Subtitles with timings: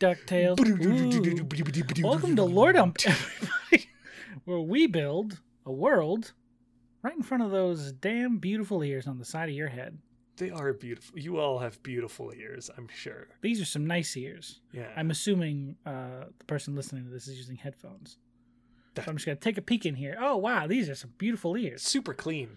[0.00, 2.02] DuckTales.
[2.02, 3.88] Welcome to Lore Dump, everybody,
[4.44, 6.32] where we build a world
[7.02, 9.98] right in front of those damn beautiful ears on the side of your head.
[10.36, 11.16] They are beautiful.
[11.16, 13.28] You all have beautiful ears, I'm sure.
[13.42, 14.60] These are some nice ears.
[14.72, 14.88] Yeah.
[14.96, 18.18] I'm assuming uh, the person listening to this is using headphones.
[19.04, 20.16] So I'm just gonna take a peek in here.
[20.20, 21.82] Oh wow, these are some beautiful ears.
[21.82, 22.56] super clean.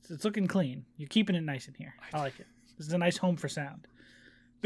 [0.00, 0.84] It's, it's looking clean.
[0.96, 1.94] You're keeping it nice in here.
[2.12, 2.46] I like it.
[2.78, 3.86] This is a nice home for sound.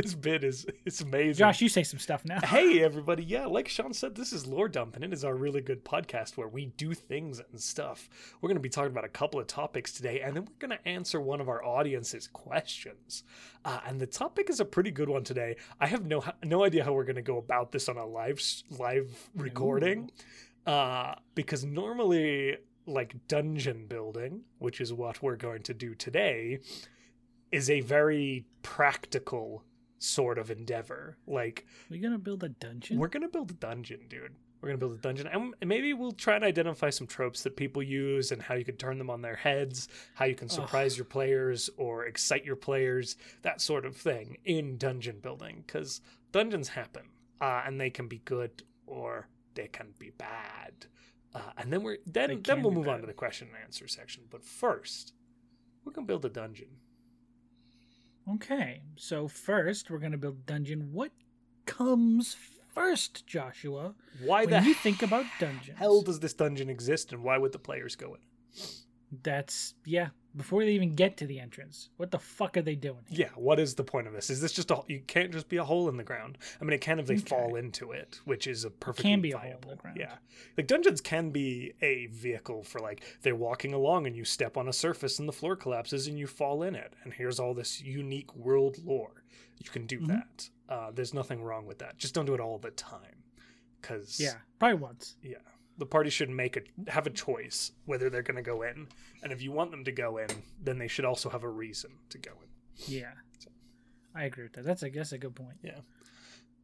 [0.01, 1.41] This bit is it's amazing.
[1.41, 2.39] Josh, you say some stuff now.
[2.41, 5.61] Hey everybody, yeah, like Sean said, this is Lore Dump, and it is our really
[5.61, 8.09] good podcast where we do things and stuff.
[8.41, 10.79] We're going to be talking about a couple of topics today, and then we're going
[10.79, 13.25] to answer one of our audience's questions.
[13.65, 15.57] Uh, and the topic is a pretty good one today.
[15.81, 18.41] I have no no idea how we're going to go about this on a live
[18.71, 20.13] live recording,
[20.65, 26.61] uh, because normally, like dungeon building, which is what we're going to do today,
[27.51, 29.65] is a very practical
[29.99, 31.17] sort of endeavor.
[31.27, 32.99] Like we're gonna build a dungeon?
[32.99, 34.35] we're gonna build a dungeon, dude.
[34.61, 37.81] We're gonna build a dungeon, and maybe we'll try and identify some tropes that people
[37.81, 41.05] use and how you can turn them on their heads, how you can surprise your
[41.05, 45.63] players or excite your players, that sort of thing in dungeon building.
[45.65, 46.01] Because
[46.33, 47.05] dungeons happen,
[47.41, 50.73] uh, and they can be good or they can be bad.
[51.35, 54.25] Uh, and then we're then then we'll move on to the question and answer section.
[54.29, 55.13] But first,
[55.85, 56.69] we're gonna build a dungeon.
[58.35, 60.93] Okay, so first we're gonna build dungeon.
[60.93, 61.13] What
[61.67, 62.37] comes
[62.75, 63.95] first, Joshua?
[64.23, 65.79] Why when the you think about dungeons?
[65.79, 68.21] hell does this dungeon exist, and why would the players go in?
[69.23, 70.09] That's yeah.
[70.37, 73.01] Before they even get to the entrance, what the fuck are they doing?
[73.09, 73.27] Here?
[73.27, 74.29] Yeah, what is the point of this?
[74.31, 76.39] Is this just a you can't just be a hole in the ground?
[76.61, 77.25] I mean, it can if they Okay.
[77.25, 79.97] fall into it, which is a perfectly can be a hole in the ground.
[79.99, 80.15] Yeah,
[80.57, 84.69] like dungeons can be a vehicle for like they're walking along and you step on
[84.69, 87.81] a surface and the floor collapses and you fall in it, and here's all this
[87.81, 89.25] unique world lore.
[89.65, 90.09] You can do Mhm.
[90.09, 90.51] that.
[90.69, 91.97] Uh, there's nothing wrong with that.
[91.97, 93.25] Just don't do it all the time,
[93.81, 95.17] because Yeah, probably once.
[95.23, 95.39] yeah,
[95.79, 98.89] the party should make a have a choice whether they're going to go in,
[99.23, 100.29] and if you want them to go in,
[100.63, 102.49] then they should also have a reason to go in.
[102.93, 103.13] Yeah,
[104.15, 104.65] I agree with that.
[104.65, 105.59] That's I guess a good point.
[105.63, 105.79] Yeah.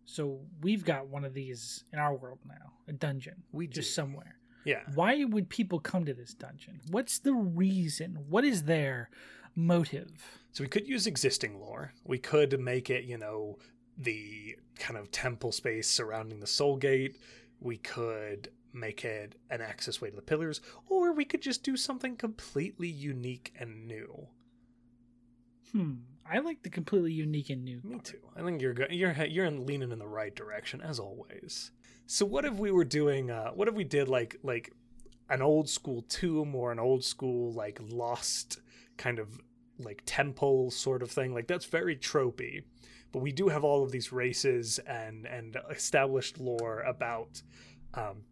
[0.06, 3.92] So we've got one of these in our world now, a dungeon, We just do.
[3.94, 4.36] somewhere.
[4.64, 4.80] Yeah.
[4.94, 6.80] Why would people come to this dungeon?
[6.90, 8.18] What's the reason?
[8.28, 9.10] What is their
[9.54, 10.10] motive?
[10.52, 11.92] So we could use existing lore.
[12.04, 13.58] We could make it, you know,
[13.96, 17.16] the kind of temple space surrounding the soul gate.
[17.60, 21.76] We could make it an access way to the pillars, or we could just do
[21.76, 24.28] something completely unique and new.
[25.72, 25.92] Hmm.
[26.30, 27.80] I like the completely unique and new.
[27.84, 28.04] Me part.
[28.04, 28.18] too.
[28.36, 31.70] I think you're go- you're you're leaning in the right direction as always.
[32.06, 33.30] So what if we were doing?
[33.30, 34.72] Uh, what if we did like like
[35.28, 38.60] an old school tomb or an old school like lost
[38.96, 39.40] kind of
[39.78, 41.34] like temple sort of thing?
[41.34, 42.64] Like that's very tropey,
[43.12, 47.42] but we do have all of these races and and established lore about
[47.94, 48.22] um,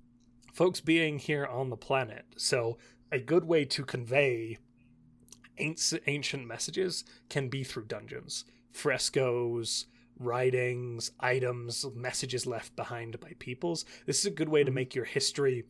[0.53, 2.25] folks being here on the planet.
[2.37, 2.79] So
[3.11, 4.59] a good way to convey
[5.59, 9.87] ancient ancient messages can be through dungeons frescoes,
[10.19, 13.85] writings, items, messages left behind by peoples.
[14.07, 14.75] This is a good way to Mhm.
[14.75, 15.65] make your history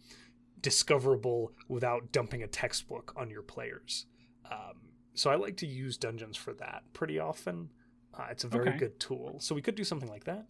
[0.60, 4.06] discoverable without dumping a textbook on your players.
[4.48, 7.70] Um, so I like to use dungeons for that pretty often.
[8.14, 8.78] Uh, it's a very Okay.
[8.78, 9.40] good tool.
[9.40, 10.46] So we could do something like that.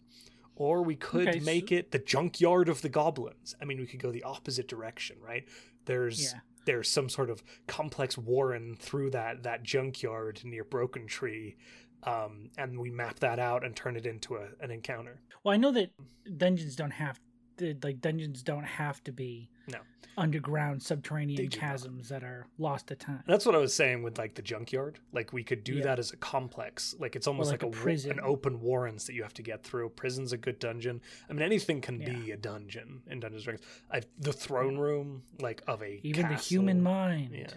[0.55, 3.55] Or we could Okay, so- make it the junkyard of the goblins.
[3.61, 5.47] I mean, we could go the opposite direction, right?
[5.85, 6.39] There's Yeah.
[6.65, 11.57] there's some sort of complex warren through that that junkyard near Broken Tree,
[12.03, 15.19] um, and we map that out and turn it into a, an encounter.
[15.43, 15.91] Well, I know that
[16.37, 17.19] dungeons don't have
[17.57, 19.79] to, like dungeons don't have to be No.
[20.17, 21.51] underground subterranean not.
[21.51, 23.23] chasms that are lost to time.
[23.27, 24.99] That's what I was saying with like the junkyard.
[25.11, 25.83] Like we could do Yeah.
[25.83, 26.95] that as a complex.
[26.99, 28.11] Like it's almost like like, a prison.
[28.11, 29.89] an open warrens that you have to get through.
[29.89, 31.01] Prison's a good dungeon.
[31.29, 33.65] I mean, anything can be a dungeon in Dungeons Dragons.
[33.91, 37.31] I, the throne room, like of a Even the human mind.
[37.33, 37.47] Yeah,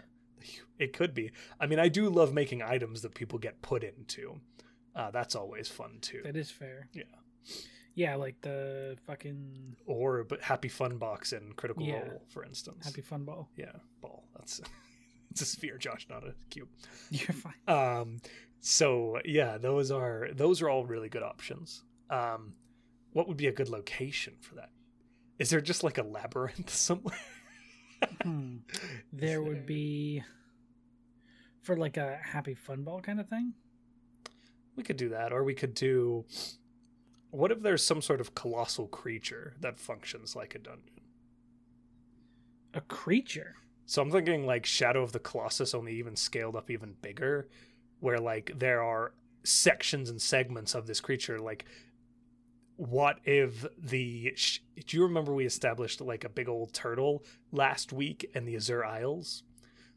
[0.79, 1.33] it could be.
[1.61, 4.41] I mean, I do love making items that people get put into.
[4.95, 6.23] Uh, that's always fun too.
[6.25, 6.89] That is fair.
[6.95, 7.03] Yeah.
[7.97, 12.01] Yeah, like the fucking Or but Happy Fun Box and Critical Yeah.
[12.07, 12.85] Role, for instance.
[12.85, 13.49] happy fun ball.
[13.57, 14.23] Yeah, ball.
[14.37, 14.61] That's
[15.31, 16.69] it's a sphere, Josh, not a cube.
[17.11, 17.55] You're fine.
[17.67, 18.21] Um,
[18.61, 21.83] so yeah, those are those are all really good options.
[22.11, 22.53] Um,
[23.13, 24.71] what would be a good location for that?
[25.39, 27.19] Is there just like a labyrinth somewhere?
[28.23, 28.59] Hmm.
[29.13, 30.23] There would be
[31.63, 33.55] for like a happy fun ball kind of thing.
[34.77, 36.27] We could do that, or we could do.
[37.31, 41.03] What if there's some sort of colossal creature that functions like a dungeon?
[42.75, 43.57] A creature.
[43.87, 47.49] So I'm thinking like Shadow of the Colossus, only even scaled up even bigger,
[48.01, 49.15] where like there are
[49.45, 51.39] sections and segments of this creature.
[51.39, 51.65] Like,
[52.77, 54.33] what if the.
[54.37, 58.57] sh- Do you remember we established like a big old turtle last week in the
[58.57, 59.43] Azure Isles?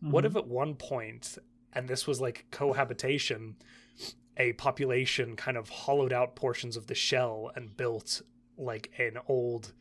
[0.02, 0.28] What Mhm.
[0.28, 1.38] if at one point,
[1.74, 3.58] and this was like cohabitation,
[4.38, 8.22] a population kind of hollowed out portions of the shell and built
[8.58, 9.74] like an old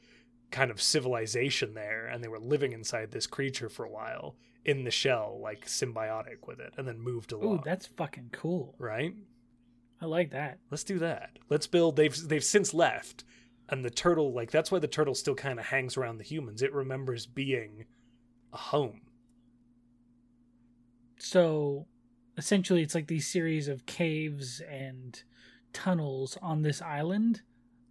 [0.50, 4.84] kind of civilization there, and they were living inside this creature for a while in
[4.84, 7.58] the shell, like symbiotic with it, and then moved along.
[7.58, 8.74] Ooh, that's fucking cool.
[8.78, 9.14] right.
[10.00, 10.58] I like that.
[10.70, 11.38] Let's do that.
[11.48, 11.96] Let's build.
[11.96, 13.24] They've they've since left,
[13.68, 16.62] and the turtle like that's why the turtle still kind of hangs around the humans.
[16.62, 17.84] It remembers being
[18.52, 19.00] a home.
[21.18, 21.86] So
[22.38, 25.22] essentially, it's like these series of caves and
[25.72, 27.42] tunnels on this island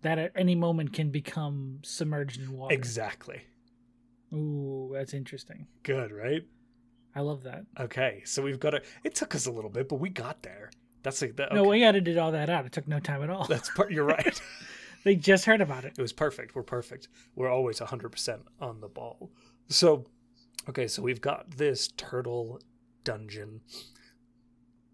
[0.02, 2.74] that at any moment can become submerged in water.
[2.74, 3.42] Exactly.
[4.34, 5.68] Ooh, that's interesting.
[5.84, 6.44] Good, right?
[7.16, 7.66] I love that.
[7.80, 8.82] Okay, so we've got to.
[9.04, 10.70] It took us a little bit, but we got there.
[11.04, 11.54] That's like that.
[11.54, 12.66] No, we edited all that out.
[12.66, 13.46] It took no time at all.
[13.50, 13.92] That's part.
[13.92, 14.40] You're right.
[15.04, 15.94] they just heard about it.
[15.98, 16.54] it was perfect.
[16.54, 17.08] We're perfect.
[17.36, 19.32] We're always 100% on the ball.
[19.70, 20.06] So,
[20.70, 22.60] okay, so we've got this turtle
[23.04, 23.62] dungeon.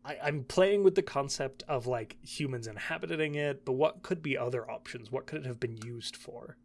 [0.06, 4.38] I, I'm playing with the concept of like humans inhabiting it, but what could be
[4.38, 5.12] other options?
[5.12, 6.58] What could it have been used for?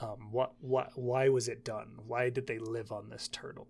[0.00, 1.98] Um, what, what, why was it done?
[2.06, 3.68] Why did they live on this turtle?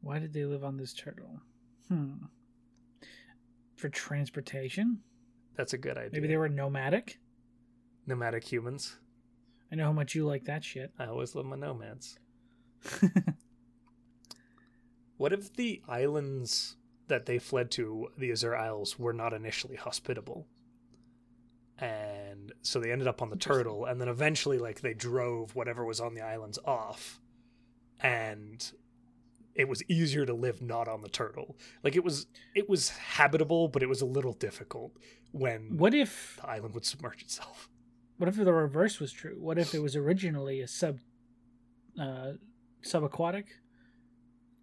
[0.00, 1.40] Why did they live on this turtle?
[1.88, 2.26] Hmm.
[3.76, 5.00] For transportation?
[5.56, 6.10] That's a good idea.
[6.12, 7.18] Maybe they were nomadic?
[8.06, 8.96] nomadic humans.
[9.70, 10.92] I know how much you like that shit.
[10.98, 12.18] I always love my nomads.
[15.22, 16.76] What if the islands
[17.08, 20.46] that they fled to, the Azure Isles, were not initially hospitable?
[21.78, 25.84] And so they ended up on the turtle, and then eventually, like, they drove whatever
[25.84, 27.20] was on the islands off,
[28.00, 28.72] and
[29.54, 31.56] it was easier to live not on the turtle.
[31.82, 34.96] Like it was, it was habitable, but it was a little difficult
[35.32, 37.68] when what if the island would submerge itself.
[38.16, 39.36] what if the reverse was true?
[39.38, 41.00] What if it was originally a sub
[42.00, 42.32] uh
[42.82, 43.44] subaquatic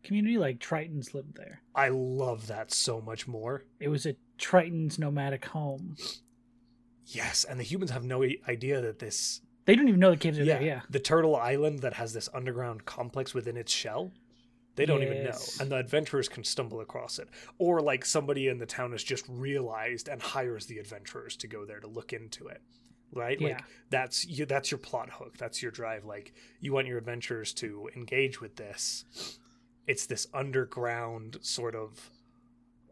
[0.03, 1.61] community like Tritons lived there?
[1.75, 3.63] I love that so much more.
[3.79, 5.95] It was a Triton's nomadic home.
[7.05, 10.39] Yes, and the humans have no idea that this They don't even know the caves
[10.39, 10.81] are there, yeah.
[10.89, 14.11] The turtle island that has this underground complex within its shell.
[14.75, 15.37] They don't even know.
[15.59, 17.27] And the adventurers can stumble across it.
[17.57, 21.65] Or like somebody in the town has just realized and hires the adventurers to go
[21.65, 22.61] there to look into it.
[23.11, 23.41] Right?
[23.41, 23.59] Like Yeah.
[23.89, 25.35] that's you that's your plot hook.
[25.37, 26.05] That's your drive.
[26.05, 29.03] Like you want your adventurers to engage with this.
[29.89, 32.12] It's this underground sort of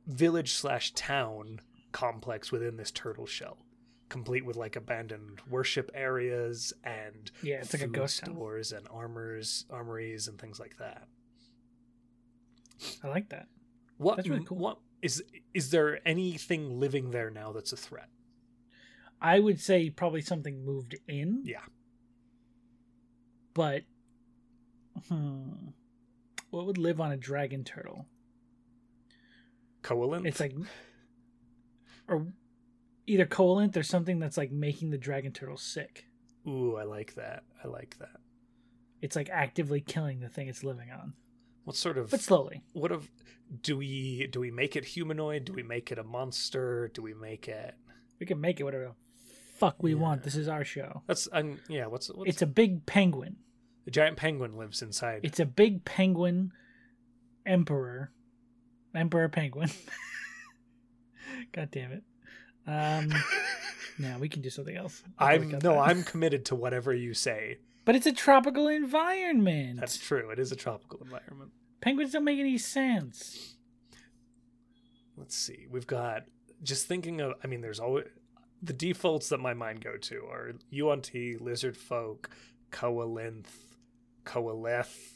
[0.08, 1.60] village slash town
[1.92, 3.58] complex within this turtle shell.
[4.10, 8.34] Complete with like abandoned worship areas and Yeah, it's like a ghost town.
[8.34, 11.08] stores and armors, armories, and things like that.
[13.04, 13.48] I like that.
[13.98, 14.16] What?
[14.18, 14.58] That's really cool.
[14.58, 15.24] What is?
[15.54, 18.10] Is there anything living there now that's a threat?
[19.22, 21.42] I would say probably something moved in.
[21.44, 21.62] Yeah.
[23.54, 23.84] But
[25.10, 25.52] hmm,
[26.58, 28.08] what would live on a dragon turtle?
[29.84, 30.26] Coalinth?
[30.26, 30.54] It's like
[32.08, 32.28] or
[33.06, 36.06] either coalinth or something that's like making the dragon turtle sick.
[36.48, 37.44] Ooh, I like that.
[37.64, 38.18] I like that.
[39.02, 41.14] It's like actively killing the thing it's living on.
[41.64, 42.10] What sort of?
[42.10, 42.64] But slowly.
[42.74, 43.10] What of?
[43.62, 45.46] Do we do we make it humanoid?
[45.46, 46.90] Do we make it a monster?
[46.94, 47.76] Do we make it?
[48.20, 48.94] We can make it whatever the
[49.58, 50.00] fuck we Yeah.
[50.00, 50.24] want.
[50.24, 51.04] This is our show.
[51.08, 51.86] That's um, yeah.
[51.86, 53.38] What's what's It's a big penguin.
[53.88, 55.22] The giant penguin lives inside?
[55.24, 56.52] It's a big penguin
[57.46, 58.12] emperor.
[58.94, 59.70] Emperor penguin.
[61.54, 62.04] God damn it.
[62.68, 63.14] Um
[63.98, 65.02] no, we can do something else.
[65.18, 65.78] I'm no, that.
[65.78, 67.60] I'm committed to whatever you say.
[67.86, 69.80] But it's a tropical environment.
[69.80, 70.32] That's true.
[70.32, 71.52] It is a tropical environment.
[71.80, 73.56] Penguins don't make any sense.
[75.16, 76.24] let's see we've got
[76.62, 78.06] just thinking of i mean there's always
[78.62, 82.30] the defaults that my mind go to are unt lizard folk
[82.72, 83.46] coalinth
[84.28, 85.14] coalith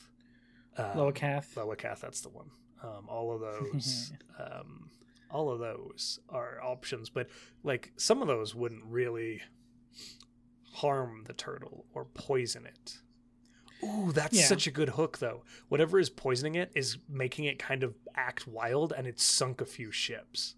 [0.77, 1.65] um, Locathah.
[1.68, 2.50] Locathah, that's the one
[2.84, 4.89] um, all of those um,
[5.30, 7.27] all of those are options but
[7.63, 9.41] like some of those wouldn't really
[10.74, 12.98] harm the turtle or poison it
[13.84, 14.46] Ooh, that's Yeah.
[14.46, 15.41] such a good hook though.
[15.70, 19.65] Whatever is poisoning it is making it kind of act wild and it's sunk a
[19.65, 20.53] few ships.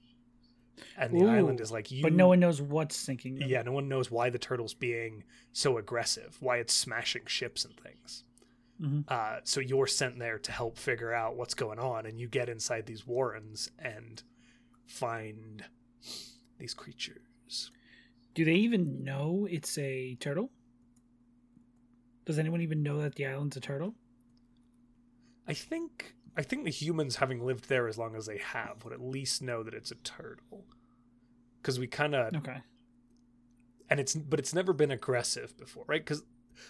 [0.97, 3.47] And the Ooh, island is like you But no one knows what's sinking them.
[3.49, 7.73] Yeah, no one knows why the turtle's being so aggressive, why it's smashing ships and
[7.77, 8.25] things.
[8.83, 9.05] Mhm.
[9.07, 12.49] Uh, so you're sent there to help figure out what's going on, and you get
[12.49, 14.23] inside these warrens and
[14.85, 15.65] find
[16.57, 17.71] these creatures.
[18.33, 20.51] Do they even know it's a turtle?
[22.25, 23.95] Does anyone even know that the island's a turtle?
[25.47, 28.93] I think I think the humans, having lived there as long as they have, would
[28.93, 30.65] at least know that it's a turtle.
[31.61, 32.61] Because we kind of Okay.
[33.89, 36.01] and it's but it's never been aggressive before, right?
[36.01, 36.23] Because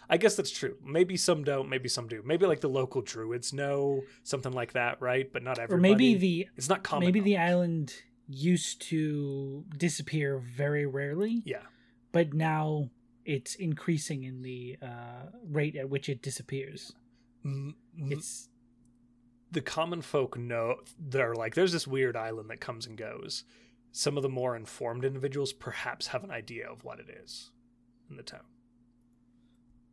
[0.09, 0.77] I guess that's true.
[0.83, 2.21] Maybe some don't, maybe some do.
[2.25, 5.31] Maybe like the local druids know something like that, right?
[5.31, 5.77] But not everybody.
[5.77, 7.05] Or maybe the it's not common.
[7.07, 7.93] maybe the island
[8.27, 11.63] used to disappear very rarely, yeah,
[12.11, 12.89] but now
[13.25, 16.93] it's increasing in the uh, rate at which it disappears.
[17.45, 18.49] M- m- It's
[19.51, 23.43] the common folk know they're like there's this weird island that comes and goes.
[23.91, 27.51] Some of the more informed individuals perhaps have an idea of what it is
[28.09, 28.41] in the town.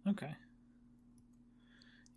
[0.09, 0.35] Okay.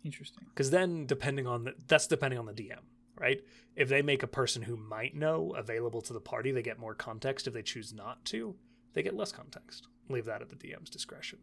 [0.04, 0.44] Interesting.
[0.48, 2.80] Because then, depending on the that's depending on the DM,
[3.18, 3.40] right?
[3.74, 6.94] If they make a person who might know available to the party, they get more
[6.94, 7.46] context.
[7.46, 8.54] If they choose not to,
[8.92, 9.88] they get less context.
[10.08, 11.38] Leave that at the DM's discretion.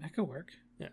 [0.00, 0.52] That could work.
[0.78, 0.88] Yeah.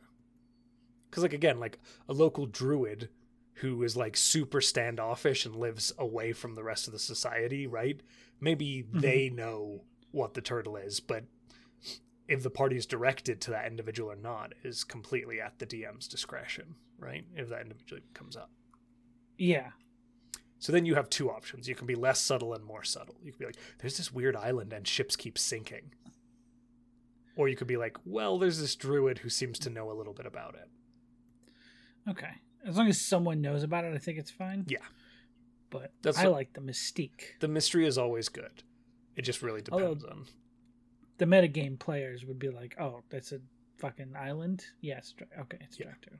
[1.09, 3.09] Because, like again, like a local druid
[3.55, 7.99] who is like super standoffish and lives away from the rest of the society, right?
[8.39, 8.99] Maybe mm-hmm.
[8.99, 11.25] they know what the turtle is, but
[12.31, 16.07] if the party is directed to that individual or not is completely at the DM's
[16.07, 17.25] discretion, right?
[17.35, 18.49] If that individual comes up.
[19.37, 19.71] Yeah.
[20.59, 21.67] So then you have two options.
[21.67, 23.15] You can be less subtle and more subtle.
[23.21, 25.91] You can be like, there's this weird island and ships keep sinking.
[27.35, 30.13] Or you could be like, well, there's this druid who seems to know a little
[30.13, 30.69] bit about it.
[32.09, 32.31] Okay.
[32.65, 34.65] As long as someone knows about it, I think it's fine.
[34.67, 34.77] Yeah.
[35.69, 37.39] But That's I what- like the mystique.
[37.39, 38.63] The mystery is always good.
[39.15, 40.25] It just really Although- depends on.
[41.21, 43.39] The metagame players would be like, "Oh, that's a
[43.77, 45.13] fucking island." Yes.
[45.15, 45.85] Dra- okay, it's Yeah.
[45.85, 46.17] Draktur.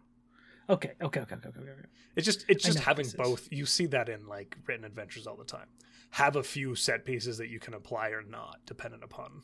[0.69, 0.91] Okay.
[1.01, 1.21] Okay.
[1.21, 1.35] Okay.
[1.37, 1.49] Okay.
[1.49, 1.59] Okay.
[1.59, 1.87] okay.
[2.15, 3.51] It's just it's just having both.
[3.51, 5.69] You see that in like written adventures all the time.
[6.11, 9.41] Have a few set pieces that you can apply or not, dependent upon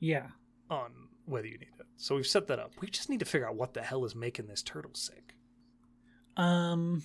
[0.00, 0.28] Yeah.
[0.70, 1.86] on whether you need it.
[1.98, 2.72] So we've set that up.
[2.80, 5.34] We just need to figure out what the hell is making this turtle sick.
[6.38, 7.02] Um.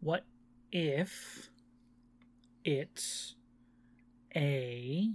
[0.00, 0.26] What
[0.72, 1.48] if
[2.64, 3.34] it's
[4.36, 5.14] a?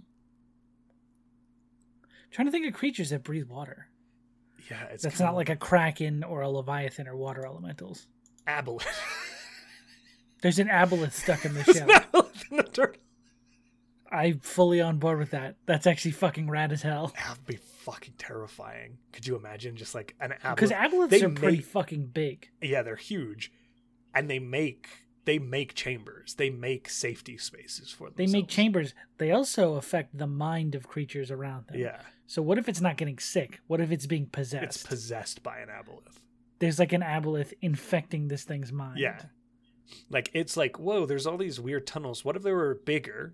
[2.36, 3.88] Trying to think of creatures that breathe water.
[4.70, 8.08] Yeah, it's That's not like a kraken or a leviathan or water elementals.
[8.48, 8.86] aboleth.
[10.42, 13.02] There's an aboleth stuck in the not in the turtle.
[14.12, 15.56] I'm fully on board with that.
[15.66, 17.14] That's actually fucking rad as hell.
[17.28, 18.98] That'd be fucking terrifying.
[19.14, 20.92] Could you imagine just like an Because aboleth?
[20.92, 22.50] aboleths they are pretty fucking big.
[22.62, 23.52] yeah, they're huge,
[24.14, 24.88] and they make
[25.26, 26.36] they make chambers.
[26.36, 28.32] They make safety spaces for themselves.
[28.32, 28.94] They make chambers.
[29.18, 31.80] They also affect the mind of creatures around them.
[31.80, 33.60] Yeah, So what if it's not getting sick?
[33.68, 34.64] What if it's being possessed?
[34.64, 36.20] it's possessed by an aboleth.
[36.60, 39.00] There's like an aboleth infecting this thing's mind.
[39.00, 39.20] Yeah.
[40.10, 42.24] Like it's like, whoa, there's all these weird tunnels.
[42.24, 43.34] What if they were bigger?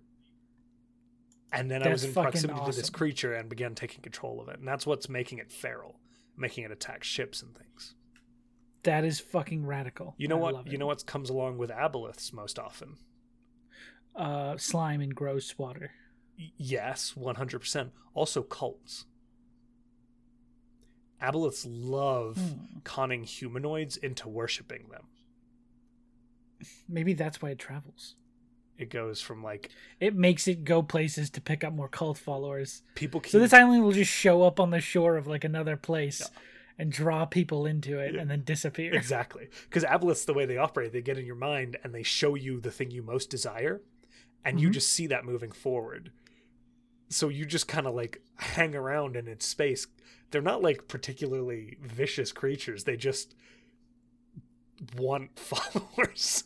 [1.53, 4.59] And then I was in proximity to this creature and began taking control of it.
[4.59, 5.99] And that's what's making it feral,
[6.37, 7.93] making it attack ships and things.
[8.83, 10.15] That is fucking radical.
[10.17, 10.67] You know I what?
[10.71, 12.97] You know what comes along with aboleths most often?
[14.15, 15.91] Uh, slime and gross water.
[16.57, 17.91] Yes, 100%.
[18.13, 19.05] Also cults.
[21.21, 22.79] Aboleths love Hmm.
[22.83, 25.05] conning humanoids into worshipping them.
[26.89, 28.15] Maybe that's why it travels.
[28.77, 29.69] It goes from like
[29.99, 32.81] It makes it go places to pick up more cult followers.
[32.95, 35.77] people keep So this island will just show up on the shore of like another
[35.77, 36.41] place Yeah.
[36.81, 38.21] And draw people into it Yeah.
[38.21, 38.93] and then disappear.
[39.01, 39.47] Exactly.
[39.69, 42.59] Because aboleths, the way they operate, they get in your mind and they show you
[42.59, 43.81] the thing you most desire,
[44.43, 44.73] and you Mhm.
[44.73, 46.11] just see that moving forward.
[47.09, 49.85] So you just kind of like hang around in its space.
[50.31, 52.85] They're not like particularly vicious creatures.
[52.85, 53.35] They just
[54.97, 56.45] want followers.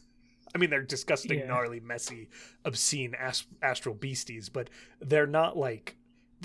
[0.54, 1.48] I mean, they're disgusting, Yeah.
[1.48, 2.30] gnarly, messy,
[2.63, 5.96] obscene ast- astral beasties, but they're not like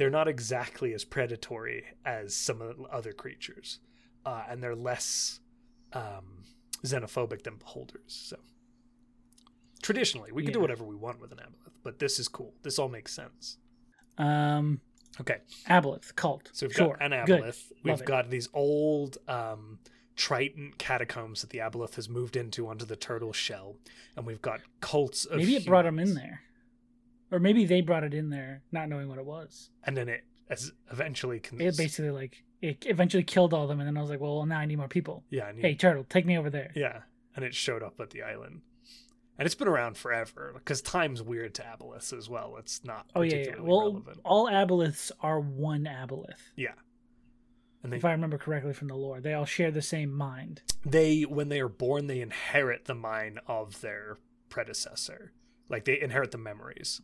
[0.01, 3.81] they're not exactly as predatory as some of the other creatures,
[4.25, 5.41] uh, and they're less
[5.93, 6.45] um,
[6.83, 8.01] xenophobic than beholders.
[8.07, 8.37] So
[9.83, 12.55] traditionally, we can do whatever we want with an aboleth, but this is cool.
[12.63, 13.59] This all makes sense.
[14.17, 14.81] Um,
[15.21, 15.39] Okay,
[15.69, 16.49] aboleth cult.
[16.53, 16.97] so we've sure.
[16.97, 17.43] got an Good.
[17.43, 17.73] aboleth.
[17.85, 18.07] We've it.
[18.07, 19.81] got these old um,
[20.17, 23.77] Triton catacombs that the aboleth has moved into onto the turtle shell,
[24.17, 25.27] and we've got cults.
[25.27, 26.41] Of Maybe it brought them in there,
[27.31, 29.71] or maybe they brought it in there, not knowing what it was.
[29.85, 31.61] and then it as eventually can.
[31.61, 34.45] It basically like it eventually killed all of them, and then I was like, well,
[34.47, 35.25] now I need more people.
[35.31, 36.73] yeah, and you- Hey, turtle, take me over there.
[36.75, 37.03] yeah,
[37.37, 38.63] and it showed up at the island,
[39.39, 42.57] and it's been around forever because time's weird to aboleths as well.
[42.59, 43.55] It's not Oh yeah, yeah.
[43.61, 44.21] Well, relevant.
[44.25, 46.41] all aboleths are one aboleth.
[46.57, 46.75] Yeah,
[47.83, 50.63] and they If I remember correctly from the lore, they all share the same mind.
[50.85, 54.17] they when they are born they inherit the mind of their
[54.49, 55.33] predecessor
[55.69, 57.01] like they inherit the memories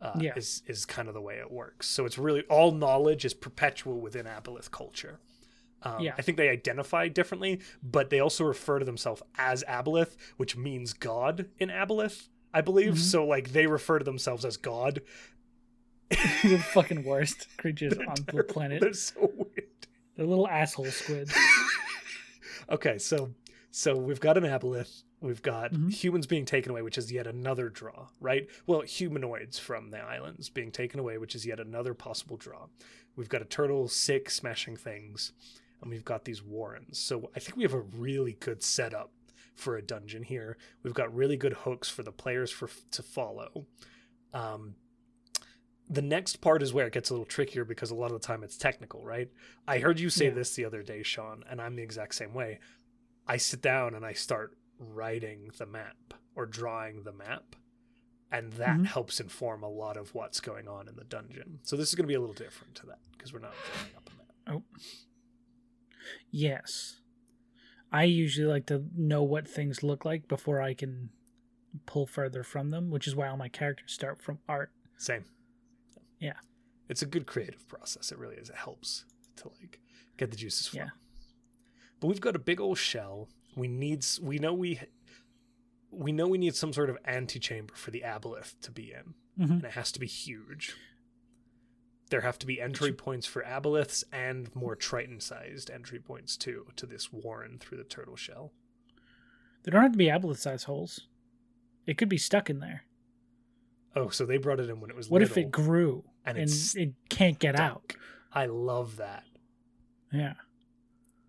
[0.00, 0.32] uh, Yeah.
[0.36, 4.00] is is kind of the way it works so it's really all knowledge is perpetual
[4.00, 5.18] within aboleth culture
[5.82, 6.14] Um, Yeah.
[6.18, 10.92] I think they identify differently, but they also refer to themselves as Aboleth, which means
[10.92, 12.94] God in Aboleth, I believe.
[12.96, 12.98] Mhm.
[12.98, 15.00] So like they refer to themselves as God.
[16.10, 18.80] the fucking worst creatures They're on the planet.
[18.82, 19.68] They're so weird.
[20.16, 21.32] They're little asshole squids.
[22.70, 23.32] okay, so
[23.70, 25.04] so we've got an aboleth.
[25.20, 25.92] We've got Mhm.
[25.92, 28.48] humans being taken away, which is yet another draw, right?
[28.66, 32.68] Well, humanoids from the islands being taken away, which is yet another possible draw.
[33.16, 35.32] We've got a turtle sick smashing things,
[35.82, 36.98] and we've got these warrens.
[36.98, 39.12] So I think we have a really good setup
[39.54, 40.56] for a dungeon here.
[40.82, 43.66] We've got really good hooks for the players for to follow.
[44.32, 44.76] Um,
[45.86, 48.26] the next part is where it gets a little trickier because a lot of the
[48.26, 49.30] time it's technical, right?
[49.66, 50.34] I heard you say Yeah.
[50.34, 52.60] this the other day, Sean, and I'm the exact same way.
[53.26, 57.54] I sit down and I start writing the map or drawing the map,
[58.32, 58.86] and that Mhm.
[58.86, 61.60] helps inform a lot of what's going on in the dungeon.
[61.62, 63.94] So this is going to be a little different to that because we're not drawing
[63.96, 64.32] up a map.
[64.46, 64.64] Oh,
[66.30, 67.00] yes.
[67.92, 71.10] I usually like to know what things look like before I can
[71.86, 74.72] pull further from them, which is why all my characters start from art.
[74.96, 75.24] Same.
[76.18, 76.38] Yeah.
[76.88, 78.12] It's a good creative process.
[78.12, 78.48] It really is.
[78.48, 79.04] It helps
[79.36, 79.80] to like
[80.16, 80.88] get the juices flowing.
[80.88, 81.24] Yeah.
[82.00, 83.28] But we've got a big old shell.
[83.56, 84.80] We need we know we
[85.90, 89.14] we know we need some sort of antechamber for the aboleth to be in.
[89.44, 89.50] Mhm.
[89.50, 90.74] And it has to be huge.
[92.10, 96.66] There have to be entry points for aboleths and more triton sized entry points too
[96.76, 98.52] to this warren through the turtle shell.
[99.62, 101.06] They don't have to be aboleth-sized holes.
[101.86, 102.84] It could be stuck in there.
[103.94, 106.48] Oh, so they brought it in when it was What if it grew and and,
[106.48, 107.94] it's it can't get out?
[108.32, 109.24] I love that.
[110.12, 110.34] Yeah.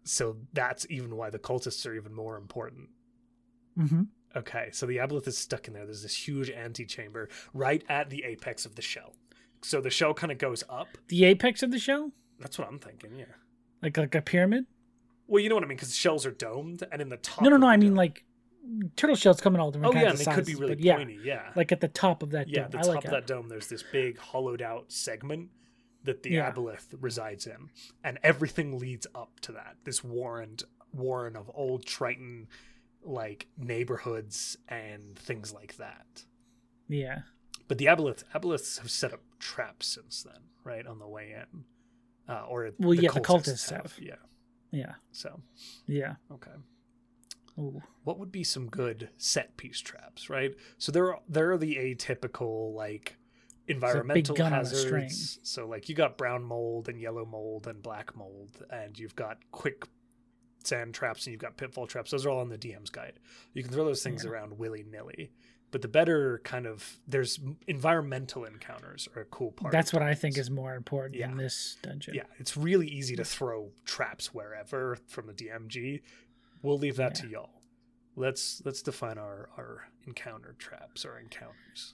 [0.03, 2.89] So that's even why the cultists are even more important.
[3.77, 4.03] Mm-hmm.
[4.35, 5.85] Okay, so the aboleth is stuck in there.
[5.85, 9.13] There's this huge antechamber right at the apex of the shell.
[9.61, 10.87] So the shell kind of goes up.
[11.07, 13.11] The apex of the shell, That's what I'm thinking.
[13.17, 13.25] Yeah.
[13.83, 14.65] like like a pyramid.
[15.27, 17.43] Well, you know what I mean, because shells are domed, and in the top.
[17.43, 17.67] No, no, no.
[17.67, 18.23] I mean like
[18.95, 20.75] turtle shells come in all different Oh kinds yeah, of and they could be really
[20.75, 21.19] but yeah, pointy.
[21.23, 21.49] Yeah.
[21.55, 22.71] like at the top of that yeah, dome.
[22.71, 25.49] the I top like of that dome, there's this big hollowed out segment
[26.03, 26.51] that the Yeah.
[26.51, 27.69] aboleth resides in,
[28.03, 29.77] and everything leads up to that.
[29.83, 32.47] This warrened warren of old Triton
[33.03, 36.25] like neighborhoods and things like that.
[36.87, 37.21] Yeah.
[37.67, 41.63] But the aboleth aboleths have set up traps since then, right on the way in.
[42.27, 43.97] Uh, or Well, yeah, the cultists have.
[43.99, 44.15] Yeah.
[44.71, 44.95] Yeah.
[45.11, 45.41] So
[45.87, 46.15] Yeah.
[46.31, 46.51] okay.
[47.59, 47.81] Ooh.
[48.03, 50.55] what would be some good set piece traps, right?
[50.77, 53.17] So there are there are the atypical like
[53.71, 55.03] environmental gun on a string.
[55.03, 55.39] hazards.
[55.43, 59.37] So like you got brown mold and yellow mold and black mold, and you've got
[59.51, 59.85] quick
[60.63, 62.11] sand traps and you've got pitfall traps.
[62.11, 63.13] Those are all on the DM's guide.
[63.53, 64.29] You can throw those things Yeah.
[64.31, 65.31] around willy nilly.
[65.71, 69.71] But the better kind of there's environmental encounters are a cool part.
[69.71, 71.31] That's what I think is more important Yeah.
[71.31, 72.13] in this dungeon.
[72.13, 76.01] Yeah, it's really easy to throw traps wherever from the DMG.
[76.61, 77.61] We'll leave that to y'all.
[78.17, 81.93] Let's let's define our our encounter traps or encounters.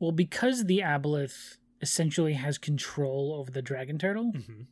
[0.00, 4.62] Well, because the aboleth essentially has control over the dragon turtle, Mm-hmm.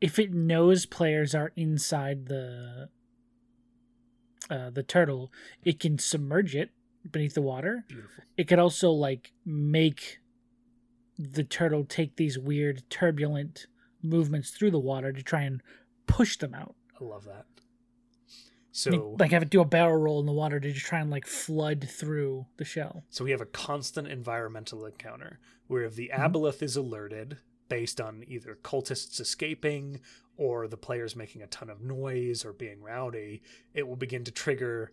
[0.00, 2.88] if it knows players are inside the
[4.50, 5.32] uh, the turtle,
[5.64, 6.70] it can submerge it
[7.10, 7.84] beneath the water.
[7.88, 8.24] Beautiful.
[8.36, 10.18] It could also like make
[11.18, 13.66] the turtle take these weird turbulent
[14.02, 15.62] movements through the water to try and
[16.06, 16.74] push them out.
[17.00, 17.46] I love that.
[18.76, 21.08] So like have it do a barrel roll in the water to just try and
[21.10, 23.04] like flood through the shell.
[23.08, 26.18] so we have a constant environmental encounter where if the Mhm.
[26.32, 30.00] aboleth is alerted based on either cultists escaping
[30.36, 33.40] or the players making a ton of noise or being rowdy,
[33.74, 34.92] it will begin to trigger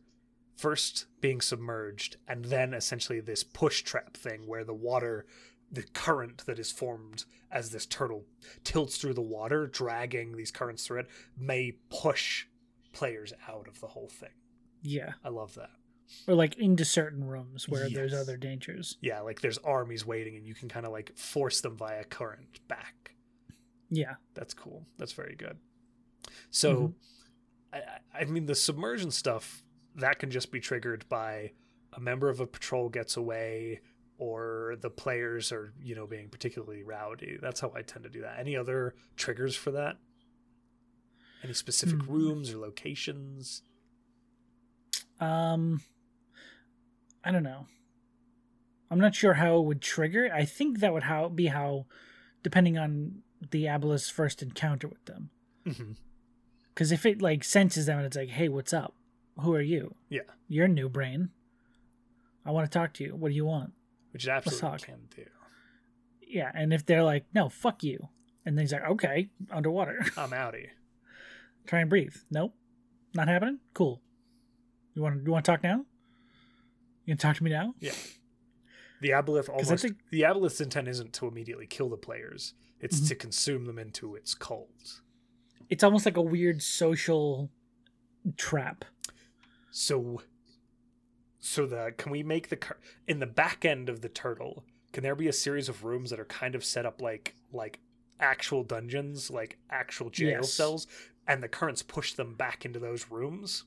[0.56, 5.26] first being submerged and then essentially this push trap thing where the water
[5.72, 8.26] the current that is formed as this turtle
[8.64, 12.46] tilts through the water dragging these currents through it may push
[12.92, 14.30] players out of the whole thing.
[14.82, 15.14] Yeah.
[15.24, 15.70] i love that.
[16.28, 18.98] Or like into certain rooms where there's other dangers.
[19.02, 22.60] yeah like there's armies waiting and you can kind of like force them via current
[22.68, 23.12] back.
[23.90, 24.16] Yeah.
[24.34, 24.86] that's cool.
[24.98, 25.58] That's very good.
[26.50, 26.94] So Mhm.
[27.74, 29.64] I, I- I mean the submersion stuff
[29.96, 31.52] that can just be triggered by
[31.94, 33.82] a member of a patrol gets away
[34.18, 37.38] or the players are you know being particularly rowdy.
[37.42, 38.40] That's how i tend to do that.
[38.40, 39.98] Any other triggers for that
[41.44, 42.12] any specific Hmm.
[42.12, 43.64] rooms or locations
[45.20, 45.82] Um
[47.24, 47.68] I don't know.
[48.90, 50.30] I'm not sure how it would trigger.
[50.34, 51.86] I think that would how be how
[52.44, 55.30] depending on the aboleth's first encounter with them.
[55.66, 55.92] mm-hmm.
[56.76, 58.96] Cuz if it like senses them and it's like, "Hey, what's up?
[59.40, 60.22] Who are you?" Yeah.
[60.48, 61.30] You're new brain.
[62.46, 63.16] I want to talk to you.
[63.16, 63.74] What do you want?
[64.12, 65.26] which it absolutely can do
[66.28, 68.10] Yeah, and if they're like, "No, fuck you."
[68.46, 70.00] And then he's like, okay, underwater.
[70.18, 70.70] I'm outie.
[71.66, 72.16] Try and breathe.
[72.30, 72.54] Nope.
[73.14, 73.60] Not happening?
[73.74, 74.02] Cool.
[74.94, 75.86] You want to you want to talk now?
[77.06, 77.76] You can talk to me now?
[77.80, 77.94] Yeah.
[79.02, 82.54] The aboleth almost think- the aboleth's intent isn't to immediately kill the players.
[82.80, 83.08] It's Mhm.
[83.10, 85.02] to consume them into its cult.
[85.70, 87.52] It's almost like a weird social
[88.38, 88.86] trap.
[89.72, 90.22] So
[91.40, 92.60] so the can we make the
[93.08, 96.20] in the back end of the turtle, can there be a series of rooms that
[96.20, 97.80] are kind of set up like like
[98.20, 100.54] actual dungeons, like actual jail Yes.
[100.54, 100.86] cells
[101.32, 103.64] and the currents push them back into those rooms?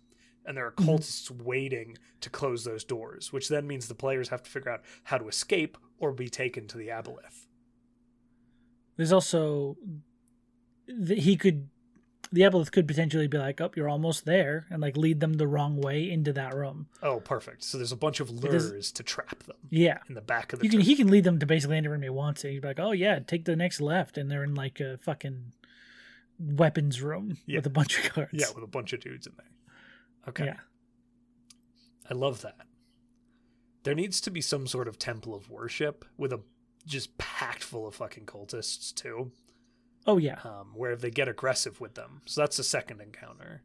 [0.46, 0.84] And there are Mhm.
[0.86, 4.82] cultists waiting to close those doors, which then means the players have to figure out
[5.04, 7.46] how to escape or be taken to the aboleth.
[8.96, 9.76] There's also
[10.86, 11.68] th- he could
[12.32, 15.46] the aboleth could potentially be like, "Oh, you're almost there," and like lead them the
[15.46, 16.88] wrong way into that room.
[17.00, 17.62] Oh, perfect.
[17.62, 20.64] So there's a bunch of lures to trap them Yeah, in the back of the
[20.66, 22.42] you can he can lead them to basically any room he wants.
[22.44, 24.98] And he'd be like, "Oh yeah, take the next left," and they're in like a
[24.98, 25.52] fucking
[26.52, 27.58] weapons room Yeah.
[27.58, 28.30] with a bunch of cards.
[28.32, 29.50] Yeah, with a bunch of dudes in there.
[30.28, 30.44] Okay.
[30.46, 30.60] Yeah.
[32.10, 32.66] I love that.
[33.84, 36.40] There needs to be some sort of temple of worship with a
[36.86, 39.32] just packed full of fucking cultists too,
[40.06, 40.38] Oh yeah.
[40.44, 42.20] um, where they get aggressive with them.
[42.26, 43.62] So that's the second encounter.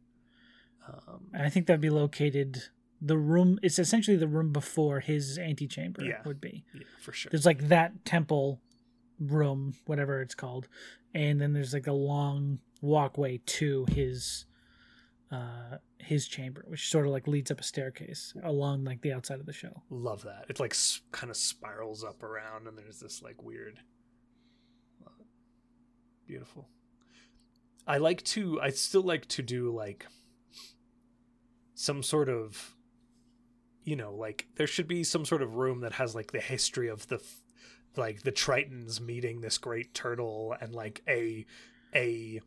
[0.88, 2.64] Um, And I think that'd be located.
[3.02, 3.58] The room.
[3.62, 6.22] It's essentially the room before his antechamber Yeah.
[6.24, 6.64] would be.
[6.74, 7.30] yeah, for sure.
[7.30, 8.60] There's like that temple
[9.18, 10.66] room, whatever it's called,
[11.14, 14.46] and then there's like a long walkway to his
[15.30, 19.40] uh his chamber, which sort of like leads up a staircase along like the outside
[19.40, 19.84] of the shell.
[19.90, 20.46] Love that.
[20.48, 20.74] It like
[21.12, 23.80] kind of spirals up around, and there's this like weird.
[26.26, 26.68] Beautiful.
[27.88, 28.60] I like to.
[28.60, 30.06] I still like to do like
[31.74, 32.76] some sort of,
[33.82, 36.88] you know, like there should be some sort of room that has like the history
[36.88, 37.40] of the, f-
[37.96, 41.46] like the Tritons meeting this great turtle and like a,
[41.94, 42.40] a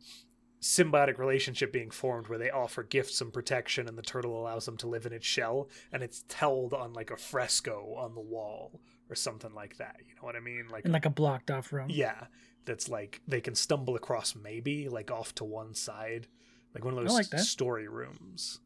[0.60, 4.78] symbiotic relationship being formed where they offer gifts and protection and the turtle allows them
[4.78, 8.80] to live in its shell and it's held on like a fresco on the wall
[9.10, 10.66] or something like that you know what i mean?
[10.70, 11.88] Like In like a blocked off room.
[11.90, 12.26] yeah.
[12.64, 16.28] That's like they can stumble across maybe like off to one side.
[16.74, 18.60] Like one of those like story rooms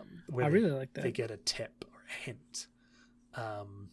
[0.00, 1.02] um, where I they, really like that.
[1.02, 2.66] they get a tip or a hint.
[3.34, 3.90] Um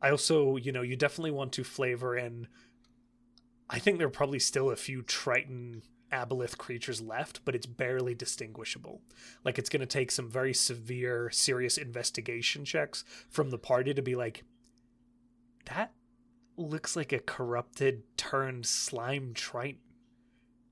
[0.00, 2.46] i also you know you definitely want to flavor in
[3.70, 8.14] i think there are probably still a few triton aboleth creatures left but it's barely
[8.14, 9.02] distinguishable.
[9.44, 14.00] Like it's going to take some very severe serious investigation checks from the party to
[14.02, 14.42] be like
[15.66, 15.92] that
[16.56, 19.80] looks like a corrupted turned slime triton.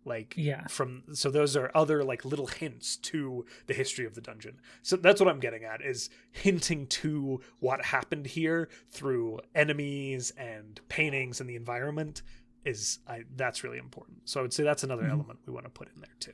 [0.06, 0.66] Like Yeah.
[0.68, 4.60] from so those are other like little hints to the history of the dungeon.
[4.82, 10.80] So that's what i'm getting at is hinting to what happened here through enemies and
[10.88, 12.22] paintings and the environment
[12.66, 15.10] is i that's really important so i would say that's another Mhm.
[15.12, 16.32] element we want to put in there too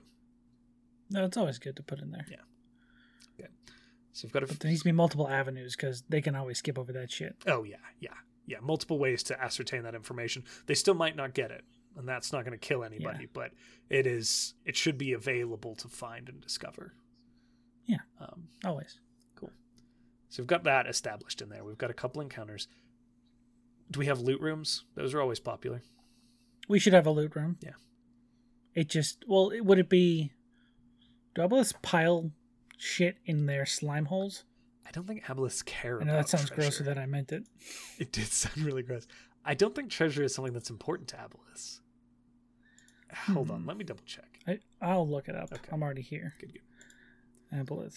[1.10, 2.24] No, it's always good to put in there.
[2.30, 2.40] Yeah.
[3.38, 3.50] Okay.
[4.12, 6.58] So we've got a But there needs to be multiple avenues because they can always
[6.58, 7.36] skip over that shit.
[7.46, 8.14] oh yeah yeah
[8.46, 11.64] yeah multiple ways to ascertain that information they still might not get it
[11.96, 13.52] and that's not going to kill anybody but
[13.90, 16.94] it is it should be available to find and discover
[17.84, 17.98] Yeah.
[18.20, 18.98] um, Always.
[19.34, 19.52] Cool.
[20.30, 21.62] So we've got that established in there.
[21.64, 22.68] We've got a couple encounters.
[23.90, 24.84] Do we have loot rooms?
[24.94, 25.82] Those are always popular.
[26.68, 27.56] We should have a loot room.
[27.60, 27.72] Yeah.
[28.74, 30.32] It just well, it, would it be?
[31.34, 32.30] Do aboleths pile
[32.78, 34.44] shit in their slime holes?
[34.86, 36.60] I don't think aboleths care I know that sounds treasure.
[36.62, 37.44] grosser than I meant it.
[37.98, 39.06] It did sound really gross.
[39.44, 41.80] I don't think treasure is something that's important to aboleths.
[43.26, 43.68] Hold on, Hmm.
[43.68, 44.38] let me double check.
[44.46, 45.52] I, I'll look it up.
[45.52, 45.68] Okay.
[45.70, 46.34] I'm already here.
[46.40, 46.62] Good, good.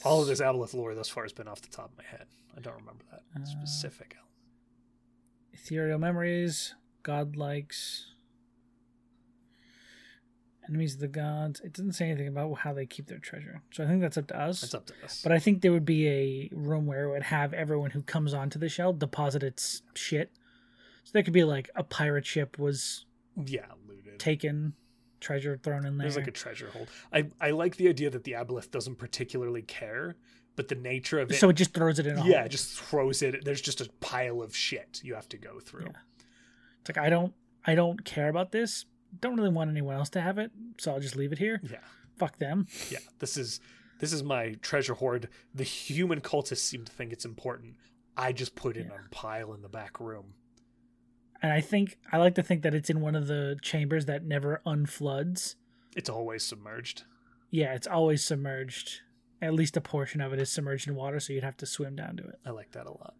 [0.03, 2.25] All of this aboleth lore thus far has been off the top of my head.
[2.57, 4.17] I don't remember that Uh, specific.
[5.53, 8.01] Ethereal memories, godlikes,
[10.69, 11.59] enemies of the gods.
[11.61, 13.61] It doesn't say anything about how they keep their treasure.
[13.71, 14.61] So I think that's up to us.
[14.61, 15.21] That's up to us.
[15.23, 18.33] But I think there would be a room where it would have everyone who comes
[18.33, 20.31] onto the shell deposit its shit.
[21.03, 23.05] So there could be like a pirate ship was
[23.45, 24.19] yeah, looted.
[24.19, 24.73] taken,
[25.19, 26.05] treasure thrown in there.
[26.05, 26.89] There's like a treasure hold.
[27.13, 30.15] I I like the idea that the aboleth doesn't particularly care,
[30.55, 32.17] but the nature of it so it just throws it in.
[32.17, 32.45] A yeah, hole.
[32.45, 33.45] it just throws it.
[33.45, 35.85] There's just a pile of shit you have to go through.
[35.85, 35.99] Yeah.
[36.81, 37.33] It's like I don't,
[37.65, 38.85] I don't care about this.
[39.21, 41.61] Don't really want anyone else to have it, so I'll just leave it here.
[41.63, 41.79] Yeah,
[42.17, 42.67] Fuck them.
[42.89, 42.99] yeah.
[43.19, 43.59] This is
[43.99, 45.29] this is my treasure hoard.
[45.53, 47.75] The human cultists seem to think it's important.
[48.17, 48.97] I just put it Yeah.
[49.05, 50.33] a pile in the back room.
[51.41, 54.23] And I think I like to think that it's in one of the chambers that
[54.25, 55.55] never unfloods.
[55.95, 57.03] It's always submerged.
[57.51, 59.01] Yeah, it's always submerged.
[59.41, 61.95] At least a portion of it is submerged in water, so you'd have to swim
[61.95, 62.39] down to it.
[62.45, 63.15] I like that a lot.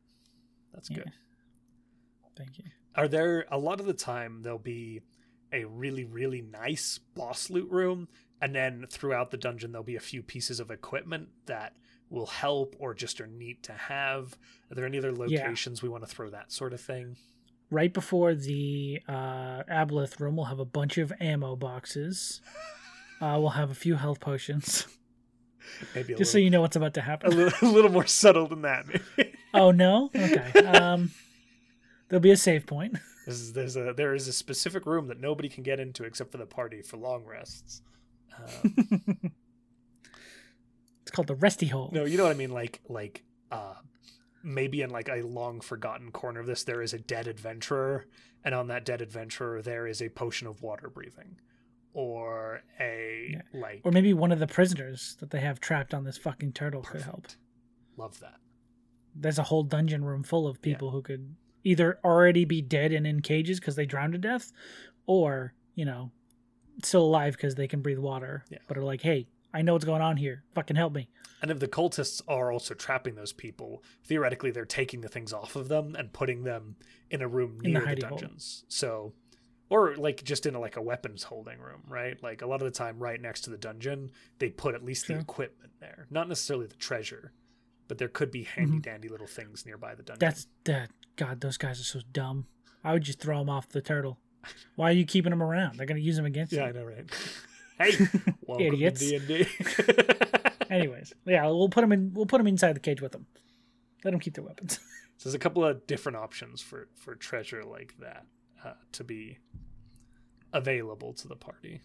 [0.74, 0.98] That's Yeah.
[0.98, 1.12] good.
[2.36, 2.66] Thank you.
[2.96, 5.02] Are there a lot of the time there'll be
[5.56, 8.08] a really really nice boss loot room,
[8.42, 11.76] and then throughout the dungeon there'll be a few pieces of equipment that
[12.10, 14.38] will help or just are neat to have.
[14.70, 15.42] Are there any other Yeah.
[15.44, 17.18] locations we want to throw that sort of thing?
[17.72, 22.42] Right before the uh, aboleth room, we'll have a bunch of ammo boxes.
[23.22, 24.86] Uh, we'll have a few health potions,
[25.96, 27.32] Maybe a just so you know what's about to a happen.
[27.36, 28.86] little, a little more subtle than that.
[28.88, 29.32] Maybe.
[29.54, 30.52] Oh no, okay.
[30.66, 31.12] Um,
[32.10, 32.98] there'll be a save point.
[33.26, 36.38] There's, there's a there is a specific room that nobody can get into except for
[36.38, 37.82] the party for long rests.
[38.38, 39.32] Um,
[41.02, 41.92] It's called the resty hole.
[41.94, 42.50] no, you know what I mean.
[42.52, 43.76] Like like uh,
[44.44, 48.08] maybe in like a long forgotten corner of this, there is a dead adventurer,
[48.44, 51.38] and on that dead adventurer there is a potion of water breathing,
[51.94, 56.18] or a like Or maybe one of the prisoners that they have trapped on this
[56.18, 57.28] fucking turtle could help.
[57.98, 58.38] Love that.
[59.14, 63.06] There's a whole dungeon room full of people who could either already be dead and
[63.06, 64.54] in cages because they drowned to death,
[65.06, 66.12] or you know,
[66.84, 68.46] still alive because they can breathe water.
[68.50, 68.60] Yeah.
[68.68, 70.44] But are like, hey, I know what's going on here.
[70.54, 71.10] Fucking help me.
[71.42, 75.56] And if the cultists are also trapping those people, theoretically they're taking the things off
[75.56, 76.78] of them and putting them
[77.12, 78.18] in a room In the near the, hidey hole.
[78.18, 78.64] dungeons.
[78.68, 79.14] So
[79.70, 82.22] or like just in a, like a weapons holding room, right?
[82.22, 85.08] Like a lot of the time right next to the dungeon, they put at least
[85.08, 85.16] Sure.
[85.18, 86.06] the equipment there.
[86.10, 87.34] Not necessarily the treasure,
[87.88, 90.20] but there could be handy dandy little things nearby the dungeon.
[90.28, 90.36] Mm-hmm.
[90.36, 90.90] That's that.
[91.16, 92.48] God, those guys are so dumb.
[92.84, 94.20] I would just throw them off the turtle.
[94.76, 95.78] Why are you keeping them around?
[95.78, 96.74] They're gonna use them against Yeah, you.
[96.74, 97.32] Yeah, I know, right?
[97.98, 98.08] hey,
[98.46, 99.00] welcome Idiots.
[99.00, 99.48] to D&D.
[100.70, 102.14] Anyways, yeah, we'll put them in.
[102.14, 103.26] We'll put them inside the cage with them.
[104.04, 104.80] Let them keep their weapons.
[105.18, 108.26] So there's a couple of different options for for treasure like that
[108.64, 109.40] uh, to be
[110.54, 111.82] available to the party.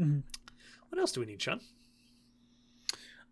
[0.00, 0.22] Mhm.
[0.88, 1.60] What else do we need, Sean?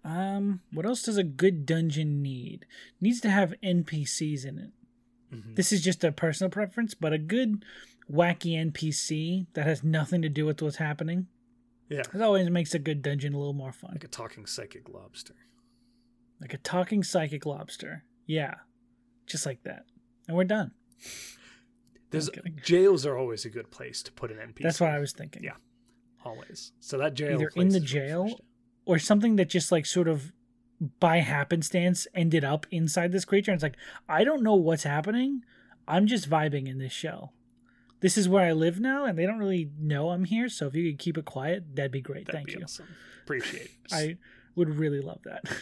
[0.05, 2.67] Um, what else does a good dungeon need?
[3.01, 4.71] Needs to have NPCs in it.
[5.33, 5.57] Mhm.
[5.57, 7.65] This is just a personal preference, but a good
[8.11, 11.27] wacky NPC that has nothing to do with what's happening.
[11.89, 13.91] Yeah, It always makes a good dungeon a little more fun.
[13.93, 15.35] like a talking psychic lobster.
[16.41, 18.05] Like a talking psychic lobster.
[18.27, 18.55] Yeah.
[19.27, 19.87] Just like that.
[20.29, 20.73] And we're done.
[22.11, 22.31] There's
[22.65, 24.63] jails are always a good place to put an NPC.
[24.63, 25.43] That's what I was thinking.
[25.45, 25.57] Yeah.
[26.25, 26.73] always.
[26.81, 28.41] So that jail Either in the jail.
[28.85, 30.33] Or something that just like sort of
[31.01, 33.51] by happenstance ended up inside this creature.
[33.51, 33.77] And it's like,
[34.09, 35.43] I don't know what's happening.
[35.89, 37.33] I'm just vibing in this shell.
[38.01, 40.49] This is where I live now, and they don't really know I'm here.
[40.51, 42.27] So if you could keep it quiet, that'd be great.
[42.27, 42.65] That'd Thank be you.
[42.65, 42.89] awesome.
[43.25, 43.93] Appreciate it.
[43.93, 44.17] I
[44.55, 45.45] would really love that.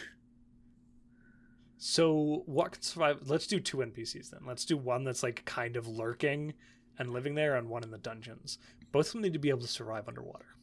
[1.77, 3.27] So what can survive?
[3.29, 4.41] Let's do two NPCs then.
[4.47, 6.53] Let's do one that's like kind of lurking
[6.97, 8.57] and living there, and one in the dungeons.
[8.91, 10.55] Both of them need to be able to survive underwater.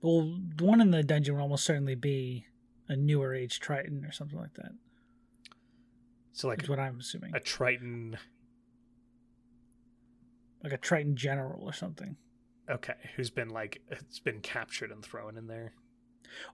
[0.00, 2.46] well, the one in the dungeon will almost certainly be
[2.92, 4.72] a newer age Triton or something like that.
[6.32, 7.34] So like Is what I'm assuming.
[7.34, 8.16] a Triton.
[10.62, 12.16] Like a Triton general or something.
[12.70, 15.72] Okay, who's been like it's been captured and thrown in there.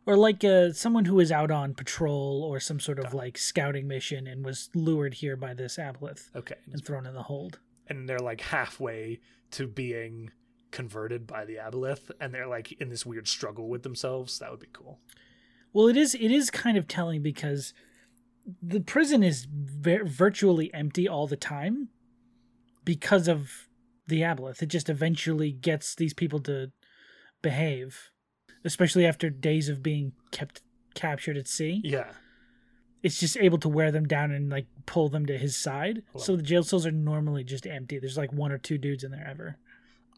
[0.06, 3.86] Or like uh, someone who was out on patrol or some sort of like scouting
[3.86, 7.60] mission and was lured here by this aboleth Okay, and thrown in the hold.
[7.86, 9.20] and they're like halfway
[9.52, 10.30] to being
[10.72, 14.38] converted by the aboleth, and they're like in this weird struggle with themselves.
[14.38, 14.98] That would be cool.
[15.72, 17.72] Well, it is it is kind of telling because
[18.62, 21.88] the prison is vir- virtually empty all the time
[22.84, 23.68] because of
[24.06, 24.62] the aboleth.
[24.62, 26.72] It just eventually gets these people to
[27.42, 28.10] behave,
[28.64, 30.62] especially after days of being kept
[30.94, 31.80] captured at sea.
[31.84, 32.12] Yeah,
[33.02, 36.02] It's just able to wear them down and like pull them to his side.
[36.16, 37.98] So the jail cells are normally just empty.
[37.98, 39.58] There's like one or two dudes in there ever.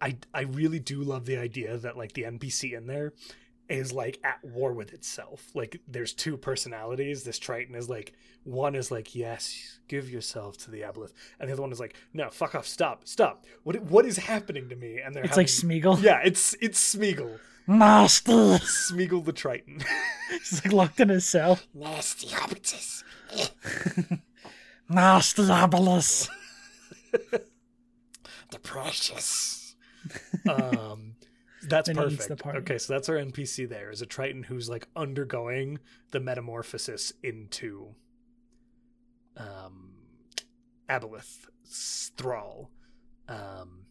[0.00, 3.12] I I really do love the idea that like the NPC in there
[3.70, 5.46] is like at war with itself.
[5.54, 7.24] Like there's two personalities.
[7.24, 8.12] This Triton is like
[8.44, 11.94] one is like yes, give yourself to the aboleth, and the other one is like
[12.12, 13.46] no, fuck off, stop, stop.
[13.64, 15.00] What what is happening to me?
[15.04, 16.02] And they're It's like having- Smeagol.
[16.02, 18.32] yeah, it's it's Smeagol, Master.
[18.32, 19.80] Smeagol the Triton.
[20.30, 21.58] He's like locked in his cell.
[21.74, 23.04] Nasty hobbitess.
[24.88, 26.28] Master Aboleth.
[28.50, 29.74] the precious.
[30.48, 31.09] um,
[31.70, 32.28] that's Then perfect.
[32.28, 32.58] the party.
[32.58, 33.68] Okay, so that's our NPC.
[33.68, 35.78] There is a Triton who's like undergoing
[36.10, 37.94] the metamorphosis into
[39.36, 39.92] um,
[40.88, 41.46] Aboleth
[42.16, 42.70] Thrall.
[43.28, 43.86] Um,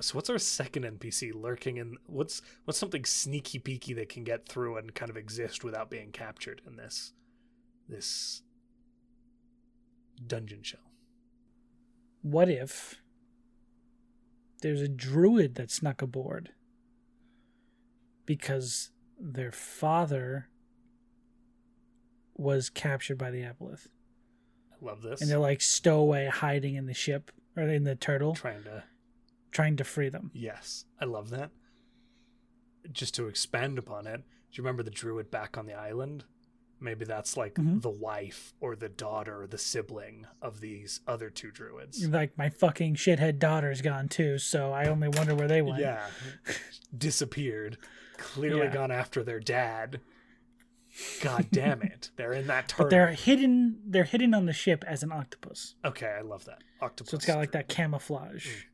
[0.00, 1.96] so what's our second NPC lurking in?
[2.06, 6.10] What's what's something sneaky peeky that can get through and kind of exist without being
[6.10, 7.12] captured in this
[7.88, 8.42] this
[10.26, 10.80] dungeon shell?
[12.22, 12.96] What if
[14.62, 16.50] there's a druid that snuck aboard
[18.36, 18.88] because
[19.20, 20.48] their father
[22.34, 23.88] was captured by the aboleth
[24.72, 25.20] I love this.
[25.20, 28.84] and they're like stowaway hiding in the ship or in the turtle, trying to
[29.50, 30.30] trying to free them.
[30.32, 31.50] Yes, I love that.
[32.90, 34.22] Just to expand upon it, do
[34.54, 36.24] you remember the druid back on the island?
[36.82, 37.80] Maybe that's like Mhm.
[37.80, 42.06] the wife or the daughter or the sibling of these other two druids.
[42.08, 45.80] Like my fucking shithead daughter's gone too, so I only wonder where they went.
[45.80, 46.10] Yeah.
[46.96, 47.78] Disappeared.
[48.18, 48.72] Clearly Yeah.
[48.72, 50.00] gone after their dad.
[51.22, 52.10] God damn it.
[52.16, 52.86] They're in that turtle.
[52.86, 53.80] But they're hidden.
[53.86, 56.62] They're hidden on the ship as an octopus, Okay, I love that.
[56.80, 57.10] Octopus.
[57.12, 58.46] so it's got like that camouflage.
[58.48, 58.64] Mm.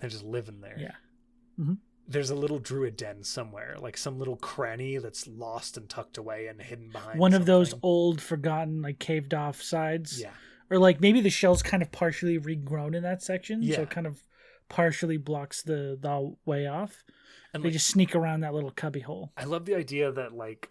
[0.00, 0.76] They're just living there.
[0.78, 0.94] Yeah.
[1.58, 1.78] Mhm.
[2.08, 6.46] There's a little druid den somewhere, like some little cranny that's lost and tucked away
[6.46, 7.18] and hidden behind.
[7.18, 10.20] One of those old, forgotten, like caved off sides.
[10.20, 10.30] Yeah.
[10.70, 14.06] Or like maybe the shell's kind of partially regrown in that section, so it kind
[14.06, 14.20] of
[14.68, 17.04] partially blocks the the way off.
[17.54, 19.32] And they like, just sneak around that little cubby hole.
[19.36, 20.70] I love the idea that like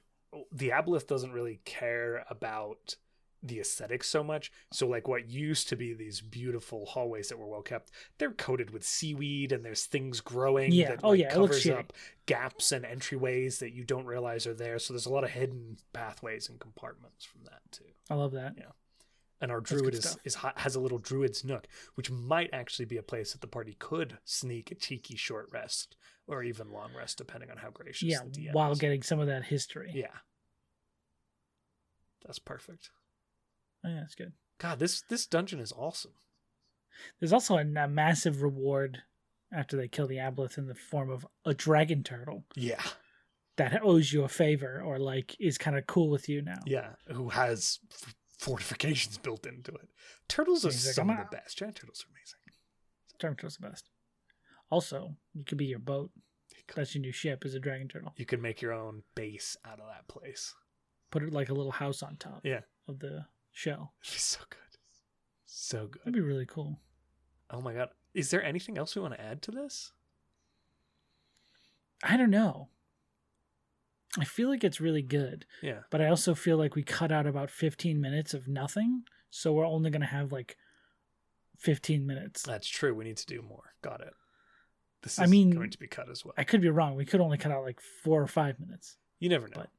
[0.52, 2.96] the aboleth doesn't really care about
[3.48, 4.52] the aesthetics so much.
[4.72, 8.70] So like what used to be these beautiful hallways that were well kept, they're coated
[8.72, 10.90] with seaweed and there's things growing Yeah.
[10.90, 11.94] that Oh, like, yeah, covers up
[12.26, 14.80] gaps and entryways that you don't realize are there.
[14.80, 17.86] So there's a lot of hidden pathways and compartments from that too.
[18.10, 18.54] I love that.
[18.58, 18.72] Yeah.
[19.42, 23.04] And our druid is, is has a little druid's nook, which might actually be a
[23.04, 27.52] place that the party could sneak a cheeky short rest or even long rest, depending
[27.52, 28.80] on how gracious Yeah, the DM while is.
[28.80, 29.92] getting some of that history.
[29.94, 30.08] Yeah.
[32.26, 32.90] That's perfect.
[33.86, 34.34] Oh, yeah, that's good.
[34.60, 36.14] God, this this dungeon is awesome.
[37.20, 39.00] There's also a, a massive reward
[39.54, 42.82] after they kill the aboleth in the form of a dragon turtle Yeah.
[43.58, 46.60] that owes you a favor or like is kind of cool with you now.
[46.66, 46.92] Yeah.
[47.12, 49.90] Who has f- fortifications built into it.
[50.30, 51.58] Turtles are like, some of the best.
[51.58, 52.40] Giant turtles are amazing.
[53.20, 53.90] Dragon turtle's are the best.
[54.70, 56.12] Also, you could be your boat.
[56.76, 57.46] That's your new ship.
[57.46, 58.14] Is a dragon turtle.
[58.18, 60.54] You can make your own base out of that place.
[61.12, 62.42] Put it like a little house on top.
[62.44, 62.62] Yeah.
[62.88, 63.94] Of the shell.
[64.04, 64.60] It'd be so good.
[65.46, 66.02] So good.
[66.02, 66.80] That'd be really cool.
[67.50, 67.90] Oh my god.
[68.14, 69.92] Is there anything else we want to add to this?
[72.04, 72.70] I don't know.
[74.20, 75.80] I feel like it's really good, Yeah.
[75.90, 79.66] but I also feel like we cut out about 15 minutes of nothing, so we're
[79.68, 80.56] only going to have like
[81.60, 82.44] 15 minutes.
[82.44, 82.94] That's true.
[82.94, 83.74] We need to do more.
[83.82, 84.14] Got it.
[85.04, 86.34] This is I mean- going to be cut as well.
[86.38, 86.96] I could be wrong.
[86.96, 88.98] We could only cut out like 4 or 5 minutes.
[89.20, 89.54] You never know.
[89.56, 89.70] but-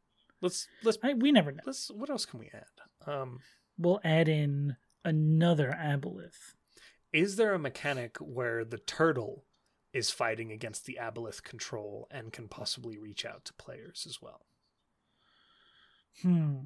[0.43, 1.63] let's let's I, we never know.
[1.65, 3.11] let's what else can we add?
[3.11, 3.39] Um
[3.79, 6.55] We'll add in another aboleth.
[7.13, 9.45] is there a mechanic where the turtle
[9.93, 14.47] is fighting against the aboleth control and can possibly reach out to players as well?
[16.23, 16.59] Hmm.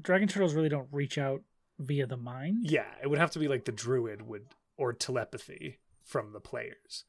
[0.00, 1.42] Dragon turtles really don't reach out
[1.78, 2.58] via the mind.
[2.62, 4.46] Yeah, it would have to be like the druid would
[4.76, 7.04] or telepathy from the players.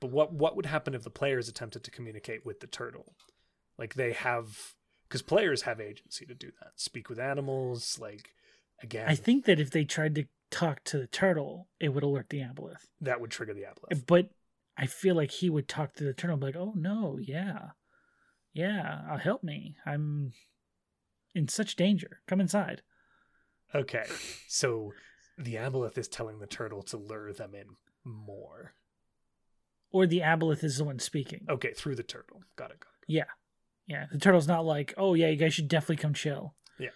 [0.00, 3.16] But what what would happen if the players attempted to communicate with the turtle?
[3.76, 4.74] Like they have
[5.08, 6.72] because players have agency to do that.
[6.76, 8.30] Speak with animals, like
[8.82, 12.30] again I think that if they tried to talk to the turtle, it would alert
[12.30, 12.86] the aboleth.
[13.00, 14.06] that would trigger the aboleth.
[14.06, 14.30] But
[14.76, 17.70] I feel like he would talk to the turtle and be like, oh no, yeah.
[18.54, 19.76] Yeah, uh, help me.
[19.84, 20.32] I'm
[21.34, 22.20] in such danger.
[22.26, 22.82] Come inside.
[23.74, 24.04] Okay.
[24.48, 24.92] So
[25.36, 27.66] the aboleth is telling the turtle to lure them in
[28.04, 28.72] more.
[29.90, 31.46] Or the aboleth is the one speaking.
[31.48, 32.42] Okay, through the turtle.
[32.56, 32.80] Got it.
[32.80, 33.12] Got it.
[33.12, 33.24] Yeah.
[33.88, 34.06] Yeah.
[34.12, 36.54] The turtle's not like, oh yeah, you guys should definitely come chill.
[36.78, 36.90] Yeah,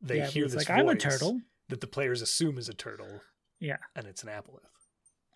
[0.00, 1.40] they yeah, hear this like, I'm a turtle.
[1.68, 3.20] that the players assume is a turtle.
[3.60, 3.76] Yeah.
[3.94, 4.60] And it's an aboleth.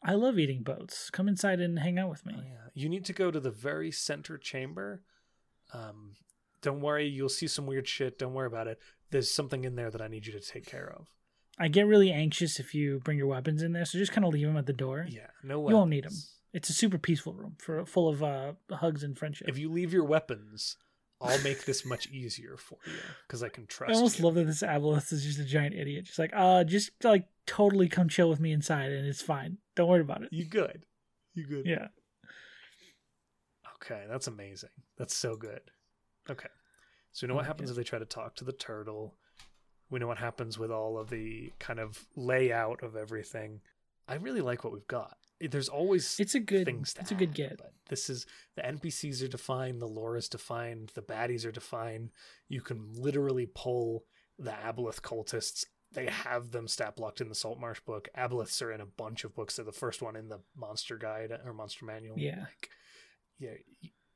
[0.02, 1.10] I love eating boats.
[1.10, 2.34] Come inside and hang out with me.
[2.36, 2.68] Oh, yeah.
[2.74, 5.02] You need to go to the very center chamber.
[5.74, 6.16] Um,
[6.62, 8.18] don't worry, you'll see some weird shit.
[8.18, 8.78] Don't worry about it.
[9.10, 11.08] There's something in there that I need you to take care of.
[11.58, 14.32] I get really anxious if you bring your weapons in there, so just kind of
[14.32, 15.06] leave them at the door.
[15.08, 15.72] Yeah, no way.
[15.72, 16.12] You won't need 'em.
[16.52, 19.48] It's a super peaceful room for full of uh, hugs and friendship.
[19.48, 20.76] If you leave your weapons,
[21.20, 22.92] I'll make this much easier for you
[23.26, 24.24] because I can trust I almost you.
[24.24, 26.06] love that this aboleth is just a giant idiot.
[26.06, 29.58] Just like, uh, just like totally come chill with me inside, and it's fine.
[29.76, 30.30] Don't worry about it.
[30.32, 30.86] You good.
[31.34, 31.66] You good.
[31.66, 31.88] Yeah.
[33.76, 34.70] Okay, that's amazing.
[34.98, 35.60] That's so good.
[36.28, 36.48] Okay.
[37.12, 37.72] So we know what Oh, happens yeah.
[37.72, 39.14] if they try to talk to the turtle.
[39.88, 43.60] We know what happens with all of the kind of layout of everything.
[44.06, 45.16] I really like what we've got.
[45.40, 46.66] There's always It's a good.
[46.66, 47.56] things It's a good add, get.
[47.58, 48.26] But this is
[48.56, 52.10] the NPCs are defined, the lore is defined, the baddies are defined.
[52.48, 54.04] You can literally pull
[54.38, 55.64] the Aboleth cultists.
[55.92, 58.08] They have them stat blocked in the Saltmarsh book.
[58.16, 59.56] Aboleths are in a bunch of books.
[59.56, 62.18] They're the first one in the Monster Guide or Monster Manual.
[62.18, 62.40] Yeah.
[62.40, 62.70] Like,
[63.38, 63.54] yeah.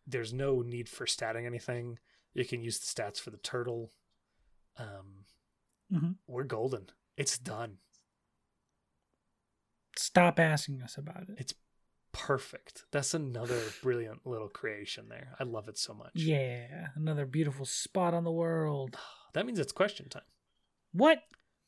[0.07, 1.99] There's no need for statting anything.
[2.35, 3.91] You can use the stats for the turtle.
[4.77, 5.25] Um,
[5.93, 6.17] Mhm.
[6.27, 6.91] we're golden.
[7.17, 7.79] It's done.
[10.05, 11.37] Stop asking us about it.
[11.39, 11.55] It's
[12.13, 12.85] perfect.
[12.93, 15.29] That's another brilliant little creation there.
[15.41, 16.13] I love it so much.
[16.15, 18.97] Yeah, another beautiful spot on the world.
[19.33, 20.23] That means it's question time.
[20.93, 21.19] What?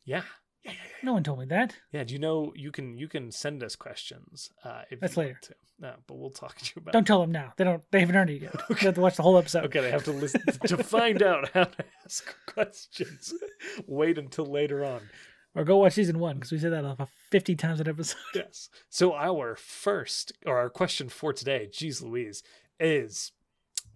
[0.04, 0.22] Yeah.
[0.64, 0.96] Yeah, yeah, yeah.
[1.02, 1.74] No one told me that.
[1.90, 5.22] Yeah, do you know you can you can send us questions uh, if That's you
[5.22, 5.32] later.
[5.32, 5.54] want to.
[5.80, 6.92] No, but we'll talk to you about.
[6.92, 7.54] Don't tell them now.
[7.56, 7.82] They don't.
[7.90, 8.54] They haven't earned it yet.
[8.70, 9.64] You have to watch the whole episode.
[9.64, 13.34] Okay, they have to listen to find out how to ask questions.
[13.88, 15.00] Wait until later on.
[15.56, 18.18] Or go watch season one because we said that about fifty times an episode.
[18.34, 18.68] Yes.
[18.90, 22.42] So our first or our question for today, geez Louise,
[22.78, 23.32] is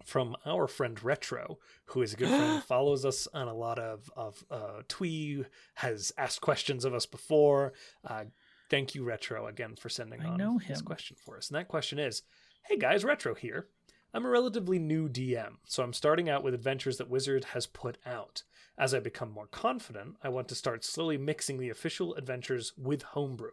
[0.05, 4.09] from our friend Retro, who is a good friend, follows us on a lot of
[4.15, 5.45] of uh, Twee,
[5.75, 7.73] has asked questions of us before.
[8.05, 8.23] Uh,
[8.69, 10.85] thank you, Retro, again for sending I on know this him.
[10.85, 11.49] question for us.
[11.49, 12.23] And that question is,
[12.63, 13.67] "Hey guys, Retro here.
[14.13, 17.97] I'm a relatively new DM, so I'm starting out with adventures that Wizard has put
[18.05, 18.43] out.
[18.81, 23.03] As I become more confident, I want to start slowly mixing the official adventures with
[23.03, 23.51] homebrew,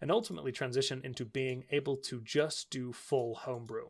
[0.00, 3.88] and ultimately transition into being able to just do full homebrew.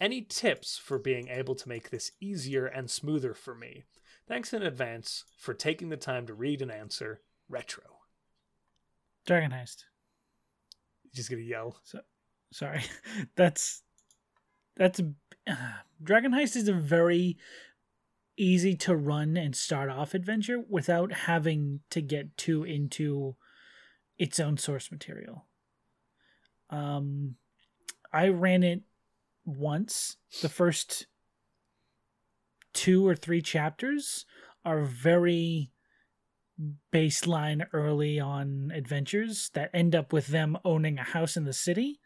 [0.00, 3.84] Any tips for being able to make this easier and smoother for me?
[4.26, 7.20] Thanks in advance for taking the time to read and answer.
[7.46, 7.84] Retro.
[9.26, 9.84] Dragon Heist.
[11.14, 11.76] Just gonna yell.
[12.50, 12.84] Sorry,
[13.36, 13.82] that's
[14.76, 14.98] that's
[15.46, 15.54] uh,
[16.02, 17.36] Dragon Heist is a very
[18.36, 23.36] easy to run and start off adventure without having to get too into
[24.18, 25.46] its own source material.
[26.70, 27.36] Um,
[28.12, 28.82] I ran it
[29.44, 30.16] once.
[30.40, 31.06] The first
[32.72, 34.24] two or three chapters
[34.64, 35.70] are very
[36.92, 42.00] baseline early on adventures that end up with them owning a house in the city.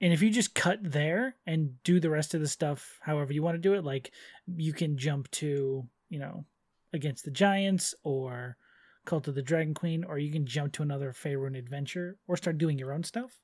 [0.00, 3.42] And if you just cut there and do the rest of the stuff however you
[3.42, 4.12] want to do it, like
[4.46, 6.44] you can jump to, you know,
[6.92, 8.56] against the giants or
[9.04, 12.58] Cult of the Dragon Queen, or you can jump to another Faerun adventure or start
[12.58, 13.40] doing your own stuff.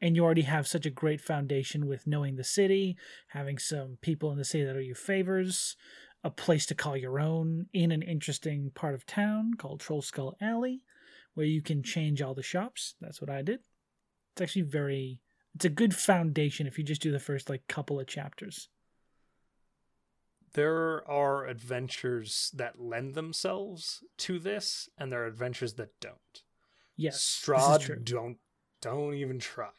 [0.00, 2.96] And you already have such a great foundation with knowing the city,
[3.28, 5.76] having some people in the city that are your favors,
[6.22, 10.36] a place to call your own in an interesting part of town called Troll Skull
[10.40, 10.82] Alley,
[11.34, 12.94] where you can change all the shops.
[13.00, 13.60] That's what I did.
[14.32, 15.20] It's actually very
[15.58, 18.68] it's a good foundation if you just do the first like couple of chapters.
[20.52, 26.42] There are adventures that lend themselves to this, and there are adventures that don't.
[26.96, 28.36] Yes, Strahd don't
[28.80, 29.70] don't even try.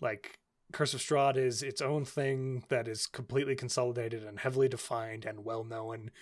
[0.00, 0.38] Like
[0.72, 5.44] Curse of Strahd is its own thing that is completely consolidated and heavily defined and
[5.44, 6.12] well known.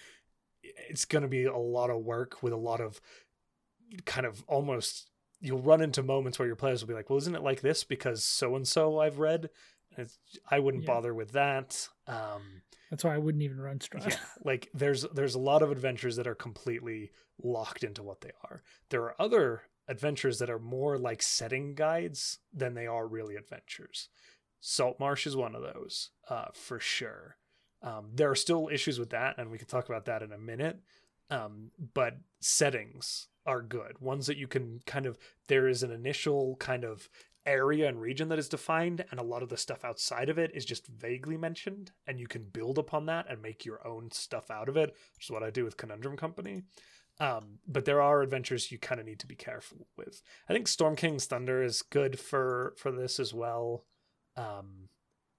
[0.63, 2.99] It's going to be a lot of work with a lot of
[4.07, 5.11] kind of almost
[5.41, 7.85] you'll run into moments where your players will be like, "Well, isn't it like this
[7.85, 9.51] because so and so I've read?"
[9.99, 10.19] It's,
[10.51, 10.93] I wouldn't Yeah.
[10.95, 11.89] bother with that.
[12.07, 14.11] Um, That's why I wouldn't even run Strahd.
[14.11, 17.13] yeah, like there's there's a lot of adventures that are completely
[17.43, 18.63] locked into what they are.
[18.91, 24.09] There are other adventures that are more like setting guides than they are really adventures.
[24.61, 27.37] Saltmarsh is one of those, uh, for sure.
[27.83, 30.39] Um, there are still issues with that, and we can talk about that in a
[30.39, 30.81] minute.
[31.31, 34.01] Um, but settings are good.
[34.01, 35.19] Ones that you can kind of
[35.49, 37.09] there is an initial kind of
[37.47, 40.51] area and region that is defined, and a lot of the stuff outside of it
[40.55, 44.51] is just vaguely mentioned, and you can build upon that and make your own stuff
[44.51, 46.65] out of it, which is what I do with Conundrum Company.
[47.19, 50.21] Um, but there are adventures you kind of need to be careful with.
[50.49, 53.85] I think Storm King's Thunder is good for for this as well.
[54.37, 54.89] Um,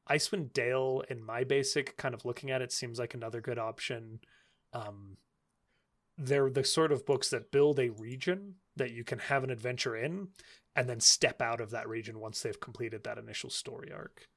[0.09, 4.21] Icewind Dale, in my basic kind of looking at it, seems like another good option.
[4.73, 5.17] Um,
[6.17, 9.95] they're the sort of books that build a region that you can have an adventure
[9.95, 10.29] in
[10.75, 14.27] and then step out of that region once they've completed that initial story arc.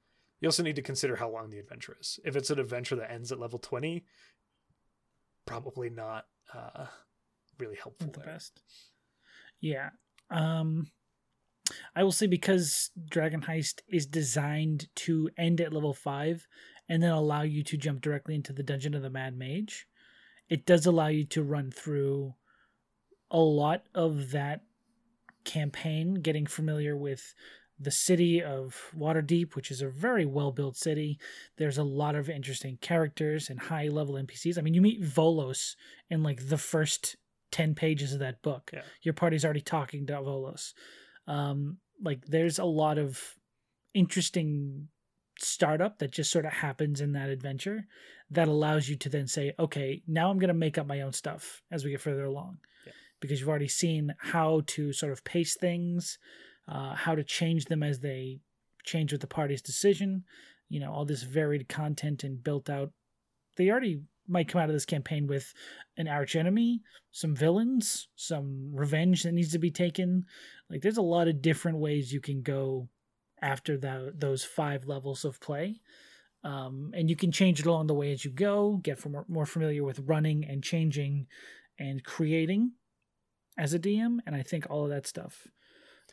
[0.41, 2.19] You also need to consider how long the adventure is.
[2.25, 4.05] If it's an adventure that ends at level 20,
[5.47, 6.87] probably not uh,
[7.59, 8.33] really helpful Not the there.
[8.35, 8.63] best.
[9.61, 9.91] Yeah.
[10.31, 10.91] Um
[11.95, 16.47] I will say because Dragon Heist is designed to end at level 5
[16.89, 19.87] and then allow you to jump directly into the Dungeon of the Mad Mage,
[20.51, 22.35] it does allow you to run through
[23.31, 24.63] a lot of that
[25.45, 27.35] campaign, getting familiar with
[27.79, 31.19] the city of Waterdeep, which is a very well built city.
[31.57, 34.59] There's a lot of interesting characters and high level NPCs.
[34.59, 35.77] I mean, you meet Volos
[36.11, 37.17] in like the first
[37.53, 38.71] 10 pages of that book.
[38.73, 38.83] Yeah.
[39.03, 40.75] Your party's already talking to Volos.
[41.27, 43.37] Um, like, there's a lot of
[43.95, 44.89] interesting
[45.39, 47.87] startup that just sort of happens in that adventure
[48.31, 51.13] that allows you to then say, okay, now I'm going to make up my own
[51.13, 52.59] stuff as we get further along.
[52.87, 52.93] Yeah.
[53.21, 56.19] Because you've already seen how to sort of pace things,
[56.69, 58.41] uh, how to change them as they
[58.85, 60.25] change with the party's decision.
[60.69, 62.93] You know, all this varied content and built out.
[63.57, 65.53] They already might come out of this campaign with
[65.97, 70.25] an arch enemy, some villains, some revenge that needs to be taken.
[70.71, 72.89] Like, there's a lot of different ways you can go
[73.43, 75.81] after that those five levels of play.
[76.43, 79.47] Um, and you can change it along the way as you go, get from, more
[79.47, 81.27] familiar with running and changing
[81.79, 82.73] and creating
[83.59, 85.47] as a DM, and I think all of that stuff.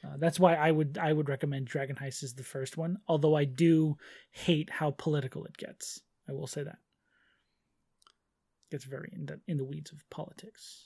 [0.03, 2.97] Uh, that's why I would I would recommend Dragon Heist as the first one.
[3.07, 3.97] Although I do
[4.31, 6.01] hate how political it gets.
[6.29, 6.77] I will say that
[8.69, 10.83] gets very in the, in the weeds of politics.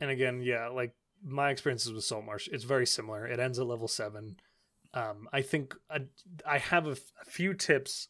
[0.00, 0.94] And again, yeah, like
[1.24, 3.26] my experiences with Saltmarsh, it's very similar.
[3.26, 4.36] It ends at level seven.
[4.94, 6.00] Um, I think uh,
[6.46, 8.08] I have a few tips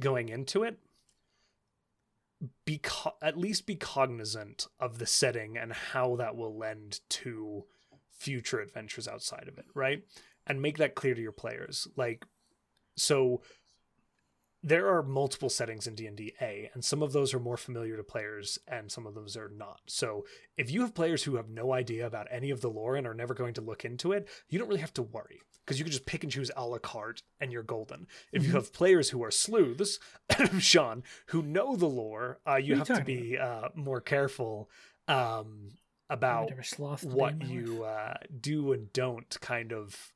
[0.00, 0.78] going into it.
[2.64, 7.64] Be co- at least be cognizant of the setting and how that will lend to
[8.10, 10.02] future adventures outside of it, right?
[10.46, 11.86] And make that clear to your players.
[11.96, 12.24] Like,
[12.96, 13.42] so
[14.62, 18.04] there are multiple settings in D&D A and some of those are more familiar to
[18.04, 19.80] players and some of those are not.
[19.86, 20.24] So
[20.56, 23.14] if you have players who have no idea about any of the lore and are
[23.14, 25.92] never going to look into it, you don't really have to worry because you can
[25.92, 28.06] just pick and choose a la carte and you're golden.
[28.32, 28.50] If mm-hmm.
[28.50, 29.98] you have players who are sleuths,
[30.58, 34.68] Sean, who know the lore, uh, you have to be uh, more careful
[35.08, 35.70] um,
[36.10, 36.50] about
[37.02, 40.12] what you uh, do and don't kind of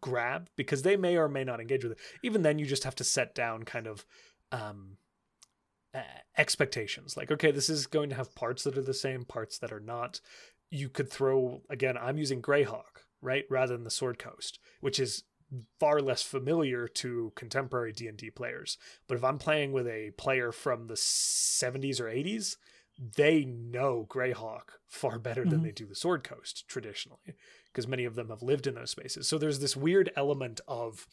[0.00, 1.98] grab because they may or may not engage with it.
[2.22, 4.04] Even then, you just have to set down kind of
[4.52, 4.96] um,
[5.94, 6.00] uh,
[6.36, 7.16] expectations.
[7.16, 9.80] Like, okay, this is going to have parts that are the same, parts that are
[9.80, 10.20] not.
[10.70, 11.96] You could throw again.
[11.96, 15.24] I'm using Greyhawk right rather than the Sword Coast, which is
[15.78, 18.78] far less familiar to contemporary D&D players.
[19.06, 22.56] But if I'm playing with a player from the 70s or 80s,
[22.98, 25.50] they know Greyhawk far better mm-hmm.
[25.50, 27.36] than they do the Sword Coast traditionally
[27.72, 29.28] because many of them have lived in those spaces.
[29.28, 31.06] So there's this weird element of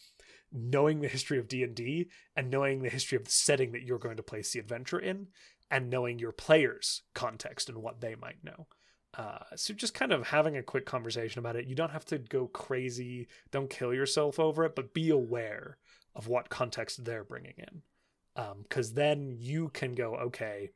[0.51, 4.18] knowing the history of D&D and knowing the history of the setting that you're going
[4.18, 5.28] to place the adventure in
[5.70, 8.68] and knowing your players context and what they might know.
[9.16, 11.68] Uh, so just kind of having a quick conversation about it.
[11.68, 13.28] You don't have to go crazy.
[13.51, 15.78] Don't kill yourself over it, but be aware
[16.16, 17.82] of what context they're bringing in.
[18.64, 20.72] Because um, then you can go, okay,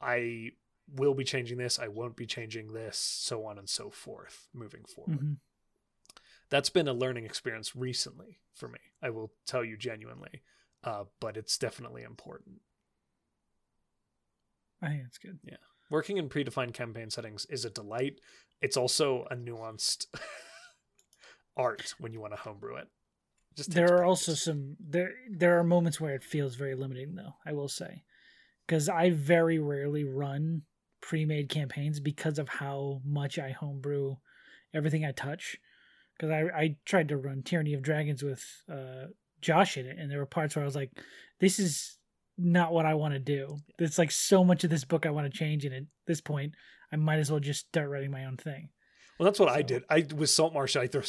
[0.00, 0.50] I
[0.94, 4.84] will be changing this, I won't be changing this, so on and so forth moving
[4.84, 5.18] forward.
[5.18, 5.32] Mm-hmm.
[6.50, 8.78] That's been a learning experience recently for me.
[9.02, 10.42] I will tell you genuinely,
[10.82, 12.60] uh, but it's definitely important.
[14.80, 15.38] I think it's good.
[15.44, 15.56] Yeah.
[15.90, 18.20] Working in predefined campaign settings is a delight.
[18.60, 20.06] It's also a nuanced
[21.56, 22.88] art when you want to homebrew it.
[23.56, 24.28] Just there are practice.
[24.28, 28.04] also some there there are moments where it feels very limiting though, I will say.
[28.68, 30.62] Cuz I very rarely run
[31.00, 34.16] pre-made campaigns because of how much I homebrew
[34.74, 35.56] everything I touch.
[36.16, 39.06] Because I I tried to run Tyranny of Dragons with uh,
[39.40, 40.92] Josh in it, and there were parts where I was like,
[41.40, 41.97] "This is
[42.38, 45.30] not what I want to do." It's like so much of this book I want
[45.30, 46.54] to change, and at this point,
[46.92, 48.70] I might as well just start writing my own thing.
[49.18, 49.54] Well, that's what so.
[49.54, 49.84] I did.
[49.90, 51.02] I with Saltmarsh, I threw,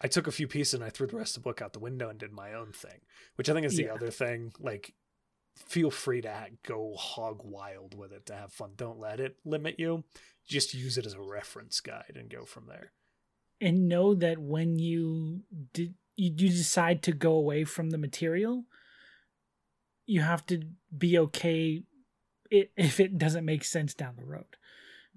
[0.00, 1.78] I took a few pieces and I threw the rest of the book out the
[1.78, 3.00] window and did my own thing,
[3.36, 3.94] which I think is the yeah.
[3.94, 4.52] other thing.
[4.58, 4.94] Like
[5.66, 8.70] feel free to go hog wild with it to have fun.
[8.76, 10.04] Don't let it limit you.
[10.46, 12.92] Just use it as a reference guide and go from there.
[13.60, 15.42] And know that when you
[15.72, 18.64] did you, you decide to go away from the material,
[20.08, 20.62] you have to
[20.96, 21.82] be okay
[22.50, 24.56] if it doesn't make sense down the road.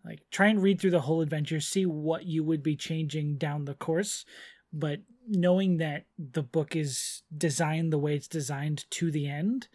[0.03, 3.65] Like try and read through the whole adventure, see what you would be changing down
[3.65, 4.25] the course,
[4.73, 9.69] but knowing that the book is designed the way it's designed to the end,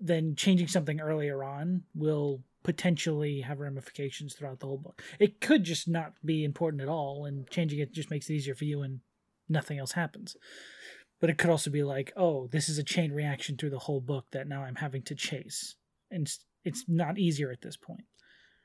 [0.00, 5.02] then changing something earlier on will potentially have ramifications throughout the whole book.
[5.18, 8.54] It could just not be important at all, and changing it just makes it easier
[8.54, 9.00] for you, and
[9.48, 10.36] nothing else happens.
[11.20, 14.00] But it could also be like, oh, this is a chain reaction through the whole
[14.00, 15.76] book that now I'm having to chase,
[16.10, 16.30] and
[16.64, 18.04] it's not easier at this point.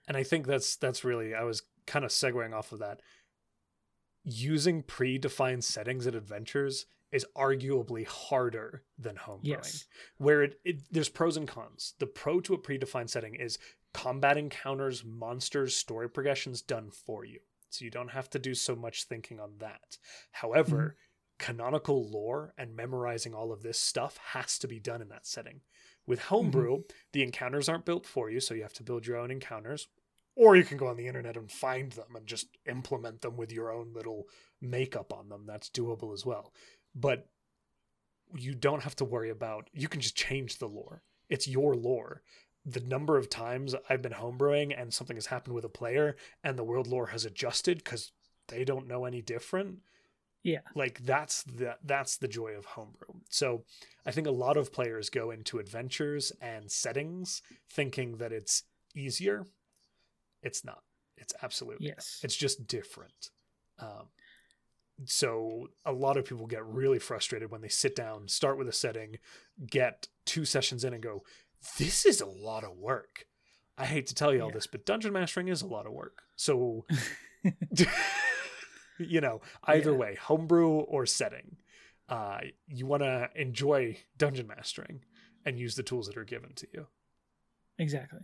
[0.07, 3.01] And I think that's that's really I was kind of segueing off of that.
[4.23, 9.39] Using predefined settings and adventures is arguably harder than homebrewing.
[9.43, 9.85] Yes.
[10.17, 11.93] Where it, it, there's pros and cons.
[11.99, 13.59] The pro to a predefined setting is
[13.93, 17.39] combat encounters, monsters, story progressions done for you.
[17.69, 19.97] So you don't have to do so much thinking on that.
[20.31, 20.95] However, mm-hmm.
[21.41, 25.61] Canonical lore and memorizing all of this stuff has to be done in that setting.
[26.07, 26.93] With homebrew, mm-hmm.
[27.13, 29.87] the encounters aren't built for you, so you have to build your own encounters.
[30.35, 33.51] Or you can go on the internet and find them and just implement them with
[33.51, 34.27] your own little
[34.61, 35.43] makeup on them.
[35.45, 36.53] That's doable as well
[36.95, 37.27] but
[38.35, 42.21] you don't have to worry about you can just change the lore it's your lore
[42.65, 46.57] the number of times i've been homebrewing and something has happened with a player and
[46.57, 48.11] the world lore has adjusted because
[48.47, 49.79] they don't know any different
[50.43, 53.63] yeah like that's the that's the joy of homebrew so
[54.05, 58.63] i think a lot of players go into adventures and settings thinking that it's
[58.95, 59.45] easier
[60.41, 60.81] it's not
[61.17, 62.25] it's absolutely yes not.
[62.25, 63.29] it's just different
[63.79, 64.07] um,
[65.05, 68.73] so a lot of people get really frustrated when they sit down, start with a
[68.73, 69.17] setting,
[69.65, 71.23] get two sessions in and go,
[71.77, 73.25] this is a lot of work.
[73.77, 74.55] I hate to tell you all yeah.
[74.55, 76.23] this, but dungeon mastering is a lot of work.
[76.35, 76.85] So
[79.03, 79.97] you know, either Yeah.
[79.97, 81.57] way, homebrew or setting,
[82.09, 85.03] uh, you want to enjoy dungeon mastering
[85.45, 86.87] and use the tools that are given to you.
[87.77, 88.19] Exactly.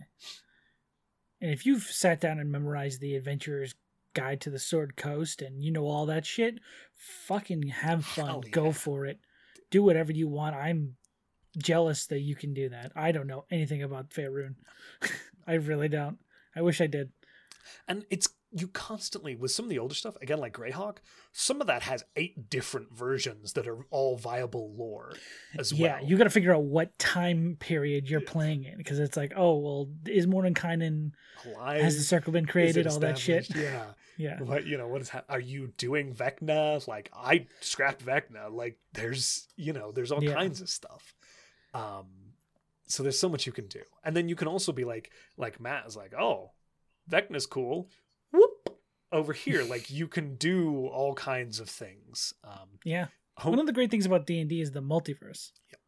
[1.40, 3.74] And if you've sat down and memorized the Adventurer's
[4.14, 6.58] Guide to the Sword Coast and you know all that shit,
[6.94, 8.26] fucking have fun.
[8.26, 9.20] Hell Go for it.
[9.70, 10.56] Do whatever you want.
[10.56, 10.96] I'm
[11.56, 12.92] jealous that you can do that.
[12.96, 14.56] I don't know anything about Faerun.
[15.46, 16.18] I really don't.
[16.56, 17.10] I wish I did.
[17.86, 20.96] And it's you constantly with some of the older stuff again like greyhawk
[21.32, 25.12] some of that has eight different versions that are all viable lore
[25.58, 26.02] as yeah, well.
[26.02, 29.32] yeah you got to figure out what time period you're playing in because it's like,
[29.36, 31.12] oh, well, is Mordenkainen,
[31.44, 33.54] Alive, has the circle been created, all that shit?
[33.54, 33.84] yeah.
[34.16, 34.40] Yeah.
[34.42, 36.84] what you know what is hap- are you doing vecna?
[36.88, 38.50] Like i scrapped vecna.
[38.50, 40.34] Like there's you know there's all Yeah.
[40.34, 41.14] kinds of stuff.
[41.72, 42.06] Um
[42.86, 43.82] so there's so much you can do.
[44.02, 46.50] And then you can also be like like matt is like oh
[47.08, 47.90] vecna's cool
[48.32, 48.78] whoop
[49.12, 53.08] over here like you can do all kinds of things um Yeah.
[53.38, 55.52] home- One of the great things about D and D is the multiverse.
[55.70, 55.80] Yep.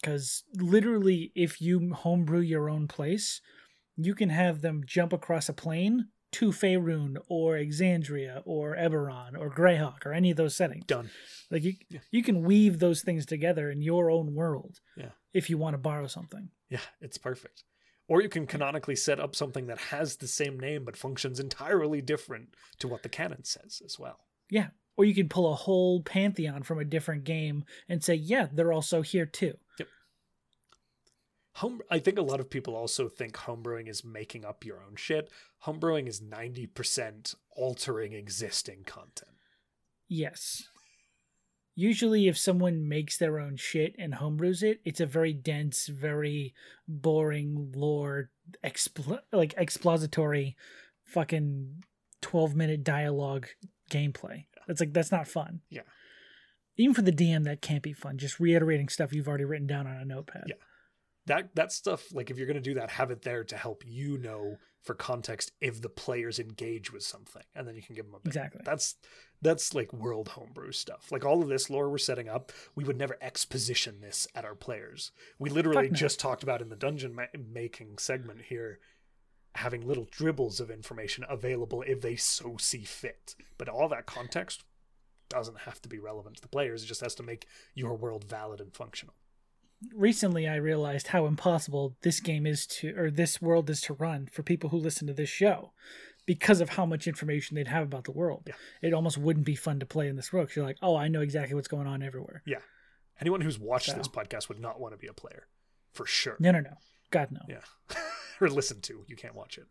[0.00, 3.40] Because literally, if you homebrew your own place,
[3.96, 9.50] you can have them jump across a plane to Faerun or Exandria or Eberron or
[9.50, 10.86] Greyhawk or any of those settings.
[10.86, 11.10] done
[11.50, 12.00] Like you, Yeah.
[12.10, 14.80] you can weave those things together in your own world.
[14.96, 15.10] Yeah.
[15.34, 16.50] If you want to borrow something.
[16.70, 17.64] Yeah, it's perfect.
[18.10, 22.02] Or you can canonically set up something that has the same name but functions entirely
[22.02, 24.26] different to what the canon says as well.
[24.50, 24.70] Yeah.
[24.96, 28.72] Or you can pull a whole pantheon from a different game and say, yeah, they're
[28.72, 29.54] also here too.
[31.54, 34.96] Home I think a lot of people also think homebrewing is making up your own
[34.96, 35.30] shit.
[35.64, 39.36] Homebrewing is 90% altering existing content.
[40.08, 40.68] Yes.
[41.80, 46.52] Usually, if someone makes their own shit and homebrews it, it's a very dense, very
[46.86, 48.28] boring lore,
[48.62, 50.58] expl- like expository,
[51.06, 51.82] fucking
[52.20, 53.46] twelve minute dialogue
[53.90, 54.44] gameplay.
[54.68, 55.60] That's like that's not fun.
[55.70, 55.88] Yeah.
[56.76, 58.18] Even for the DM, that can't be fun.
[58.18, 60.44] Just reiterating stuff you've already written down on a notepad.
[60.48, 60.56] Yeah.
[61.30, 63.84] That that stuff like if you're going to do that have it there to help
[63.86, 68.06] you know for context if the players engage with something and then you can give
[68.06, 68.30] them a bit.
[68.30, 68.62] Exactly.
[68.64, 68.96] That's
[69.40, 71.12] that's like world homebrew stuff.
[71.12, 74.56] Like all of this lore we're setting up, we would never exposition this at our
[74.56, 75.12] players.
[75.38, 75.94] We literally no.
[75.94, 78.80] just talked about in the dungeon ma- making segment here
[79.54, 83.36] having little dribbles of information available if they so see fit.
[83.56, 84.64] But all that context
[85.28, 86.82] doesn't have to be relevant to the players.
[86.82, 89.14] It just has to make your world valid and functional.
[89.94, 94.28] Recently I realized how impossible this game is to, or this world is to run
[94.32, 95.72] for people who listen to this show
[96.26, 98.44] because of how much information they'd have about the world.
[98.46, 98.54] Yeah.
[98.82, 101.08] It almost wouldn't be fun to play in this world 'cause you're like, oh, I
[101.08, 102.42] know exactly what's going on everywhere.
[102.46, 102.60] Yeah.
[103.20, 105.46] Anyone who's watched So- this podcast would not want to be a player.
[105.92, 106.36] For sure.
[106.38, 106.74] No, no, no.
[107.10, 107.40] God, no.
[107.48, 107.62] Yeah.
[108.40, 109.04] or listen to.
[109.08, 109.66] You can't watch it.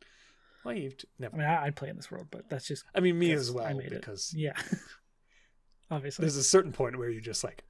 [0.66, 1.38] Well, you've t- I never.
[1.38, 3.66] mean, I, I'd play in this world, but that's just I mean, me as well,
[3.66, 4.39] I made because it.
[4.39, 4.53] Yeah.
[5.91, 6.24] Obviously.
[6.24, 7.64] there's a certain point where you're just like,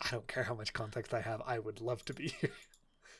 [0.00, 1.42] I don't care how much context I have.
[1.46, 2.50] I would love to be here.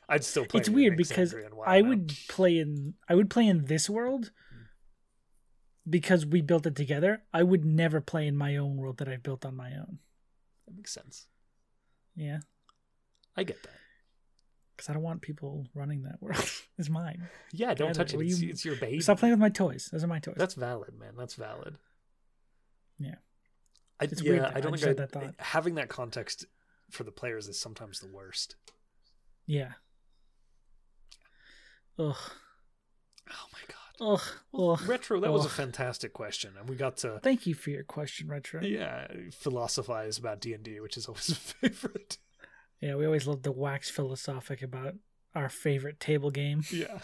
[0.09, 0.61] I'd still play.
[0.61, 1.35] it's weird because
[1.66, 4.33] I would play in I would play in this world
[5.89, 7.22] because we built it together.
[7.33, 9.99] I would never play in my own world that I built on my own.
[10.66, 11.26] That makes sense.
[12.16, 12.41] Yeah.
[13.37, 13.72] I get that.
[14.76, 16.45] because I don't want people running that world.
[16.78, 17.28] it's mine.
[17.53, 18.20] Yeah, don't touch it.
[18.20, 18.26] it.
[18.26, 19.01] It's, you- it's your baby.
[19.01, 19.89] Stop playing with my toys.
[19.93, 20.35] Those are my toys.
[20.37, 21.14] That's valid, man.
[21.16, 21.76] That's valid.
[22.99, 23.14] Yeah.
[24.01, 25.35] I, It's yeah, weird I don't I think I'd- that thought.
[25.39, 26.47] having that context
[26.91, 28.57] for the players is sometimes the worst.
[29.47, 29.72] yeah.
[31.99, 32.16] Ugh.
[33.30, 34.12] Oh my god.
[34.14, 34.22] Ugh.
[34.53, 34.88] Well, Ugh.
[34.88, 38.28] retro, that was a fantastic question, and we got to Thank you for your question,
[38.28, 38.62] Retro.
[38.62, 42.18] yeah philosophize about D and D, which is always a favorite.
[42.80, 44.95] Yeah, we always love to wax philosophic about
[45.34, 46.62] our favorite table game.
[46.72, 46.99] Yeah.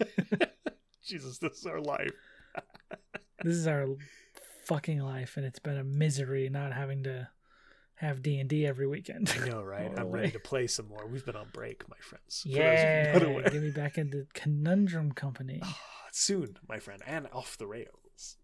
[1.04, 2.12] Jesus, this is our life.
[3.42, 3.86] This is our
[4.66, 7.28] fucking life, and it's been a misery not having to
[8.00, 9.32] have D and D every weekend.
[9.42, 9.90] I know, right?
[9.96, 11.06] I'm ready to play some more.
[11.06, 12.42] We've been on break, my friends.
[12.42, 15.60] For those of you Yeah, get me back into Conundrum Company.
[16.12, 18.36] Soon, my friend, and off the rails.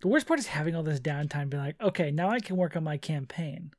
[0.00, 2.76] The worst part is having all this downtime, being like, okay, now I can work
[2.76, 3.72] on my campaign,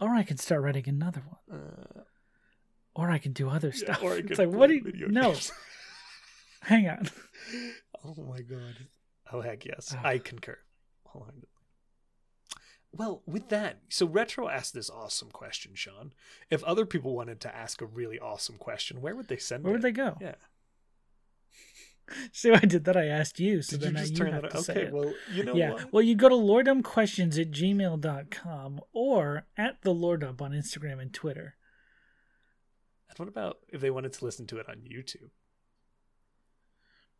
[0.00, 2.00] or I can start writing another one, Uh,
[2.94, 4.02] or I can do other yeah, stuff.
[4.02, 5.08] or I it's like, what do you?
[5.08, 5.34] No,
[6.62, 7.08] hang on.
[8.04, 8.76] oh my god.
[9.32, 10.02] Oh heck yes, Ah.
[10.06, 10.58] I concur.
[11.06, 11.48] Wholeheartedly.
[12.94, 16.12] Well, with that, so Retro asked this awesome question, Sean.
[16.50, 19.72] If other people wanted to ask a really awesome question, where would they send Where
[19.72, 19.76] it?
[19.76, 20.16] would they go?
[20.20, 20.34] Yeah.
[22.32, 22.96] So I did that.
[22.96, 23.62] I asked you.
[23.62, 25.54] So Did you then now just you turn have that to Okay, well, you know
[25.54, 25.72] yeah.
[25.72, 25.92] what?
[25.94, 31.54] Well, you go to lordumquestions at gmail.com or at the lordump on Instagram and Twitter.
[33.08, 35.30] And what about if they wanted to listen to it on YouTube?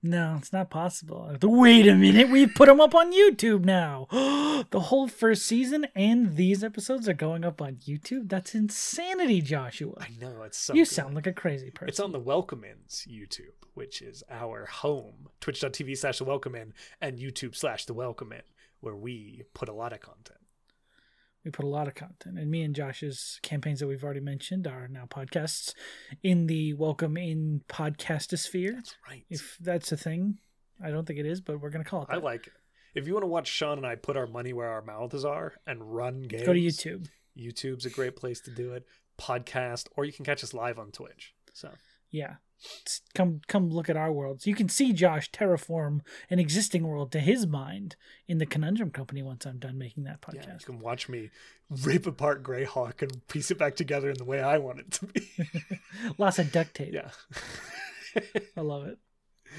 [0.04, 1.32] No, it's not possible.
[1.40, 4.08] Wait a minute, we put them up on YouTube now.
[4.70, 8.28] the whole first season and these episodes are going up on YouTube.
[8.28, 9.94] That's insanity, Joshua.
[10.00, 10.74] I know it's so.
[10.74, 10.92] you good.
[10.92, 11.88] sound like a crazy person.
[11.88, 15.28] It's on the Welcome In's YouTube, which is our home.
[15.40, 18.42] Twitch.tv slash the Welcome In and YouTube slash the Welcome In,
[18.80, 20.41] where we put a lot of content.
[21.44, 24.66] We put a lot of content, and me and Josh's campaigns that we've already mentioned
[24.66, 25.74] are now podcasts
[26.22, 28.74] in the Welcome In podcastosphere.
[28.74, 29.24] That's right.
[29.28, 30.38] If that's a thing,
[30.82, 32.16] I don't think it is, but we're gonna call it That.
[32.16, 32.52] I like it.
[32.94, 35.54] If you want to watch Sean and I put our money where our mouths are
[35.66, 37.08] and run games, Go to YouTube.
[37.36, 38.86] YouTube's a great place to do it.
[39.18, 41.34] Podcast, or you can catch us live on Twitch.
[41.54, 41.70] So
[42.10, 42.34] Yeah.
[43.14, 44.46] Come come look at our worlds.
[44.46, 46.00] You can see Josh terraform
[46.30, 47.96] an existing world to his mind
[48.28, 50.66] in the Conundrum Company once I'm done making that yeah, you podcast.
[50.66, 51.30] can watch me
[51.70, 55.06] rip apart Greyhawk and piece it back together in the way I want it to
[55.06, 55.28] be.
[56.18, 56.94] Lots of duct tape.
[56.94, 57.10] yeah.
[58.56, 58.98] I love it.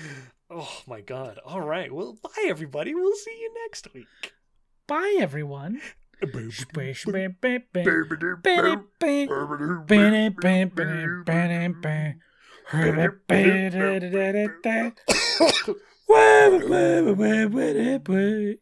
[0.49, 1.39] oh my god.
[1.45, 1.91] All right.
[1.91, 2.93] Well, bye everybody.
[2.93, 4.34] We'll see you next week.
[4.88, 5.82] Bye everyone.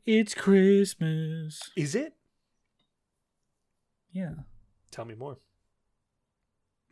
[0.05, 1.71] It's Christmas.
[1.75, 2.13] Is it?
[4.11, 4.33] Yeah.
[4.91, 5.37] Tell me more.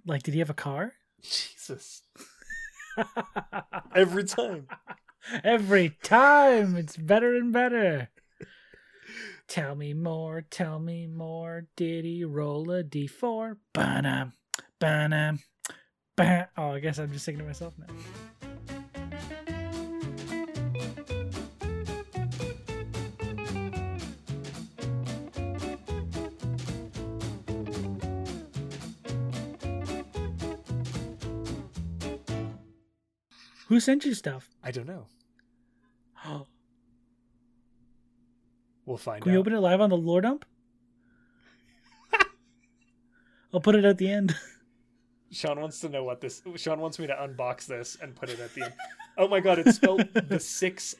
[0.05, 0.93] Like, did he have a car?
[1.21, 2.03] Jesus.
[3.95, 4.67] Every time.
[5.43, 8.09] Every time it's better and better.
[9.47, 11.67] Tell me more, tell me more.
[11.75, 13.57] Did he roll a d4?
[13.73, 14.33] Ba-dum,
[14.79, 15.43] ba-dum, ba-
[16.57, 17.85] Oh, I guess I'm just singing to myself now.
[33.67, 34.49] Who sent you stuff?
[34.61, 35.05] I don't know.
[36.21, 36.41] Can
[38.85, 39.33] We'll find we out.
[39.33, 40.43] We open it live on the lore dump?
[43.53, 44.35] I'll put it at the end.
[45.31, 46.41] Sean wants to know what this.
[46.55, 48.73] Sean wants me to unbox this and put it at the end.
[49.17, 49.59] Oh my god!
[49.59, 50.95] It's spelled the six,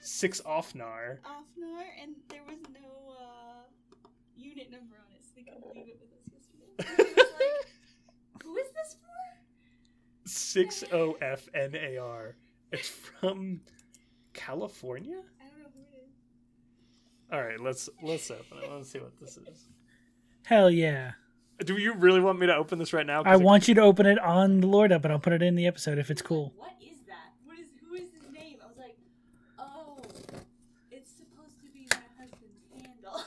[0.00, 1.18] six offnar.
[1.24, 6.00] Offnar, and there was no uh, unit number on it, so they couldn't leave it
[6.00, 7.02] with us yesterday.
[7.02, 10.28] It was like, who is this for?
[10.28, 12.36] Six O F N A R.
[12.72, 13.60] It's from
[14.32, 15.22] California.
[15.40, 17.32] I don't know who it is.
[17.32, 18.70] All right, let's let's open it.
[18.70, 19.68] Let's see what this is.
[20.44, 21.12] Hell yeah.
[21.64, 23.22] Do you really want me to open this right now?
[23.24, 25.42] I it- want you to open it on the lore dump and I'll put it
[25.42, 26.52] in the episode if it's cool.
[26.56, 27.32] What is that?
[27.44, 28.56] What is who is his name?
[28.62, 28.96] I was like,
[29.58, 29.96] oh,
[30.90, 33.22] it's supposed to be my husband's handle.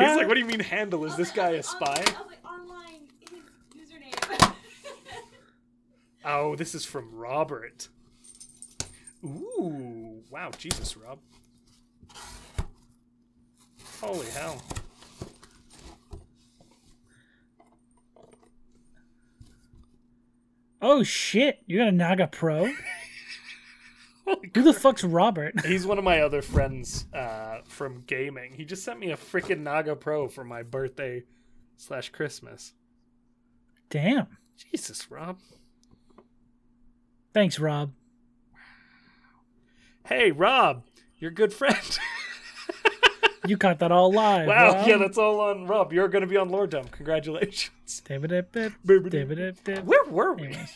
[0.08, 1.04] He's like, "What do you mean handle?
[1.04, 4.54] Is this guy a On- spy?" I was like, online his username.
[6.24, 7.88] Oh, this is from Robert.
[9.24, 11.18] Ooh, wow, Jesus, Rob.
[14.00, 14.62] Holy hell.
[20.86, 22.68] Oh shit, you got a Naga Pro?
[24.26, 25.54] Who the fuck's Robert?
[25.64, 28.52] He's one of my other friends uh, from gaming.
[28.52, 31.22] He just sent me a freaking Naga Pro for my birthday
[31.78, 32.74] slash Christmas.
[33.88, 34.26] Damn.
[34.58, 35.38] Jesus, Rob.
[37.32, 37.94] Thanks, Rob.
[40.06, 40.84] Hey, Rob,
[41.16, 41.98] you're a good friend.
[43.46, 44.46] You caught that all live.
[44.48, 44.86] wow, Rob.
[44.88, 45.92] yeah, that's all on Rob.
[45.92, 46.90] You're going to be on Lore Dump.
[46.92, 47.70] Congratulations.
[48.06, 49.10] Dib-a-dib-dib, Dib-a-dib.
[49.28, 49.86] dib-a-dib-dib.
[49.86, 50.46] Where were we?
[50.46, 50.74] Anyways.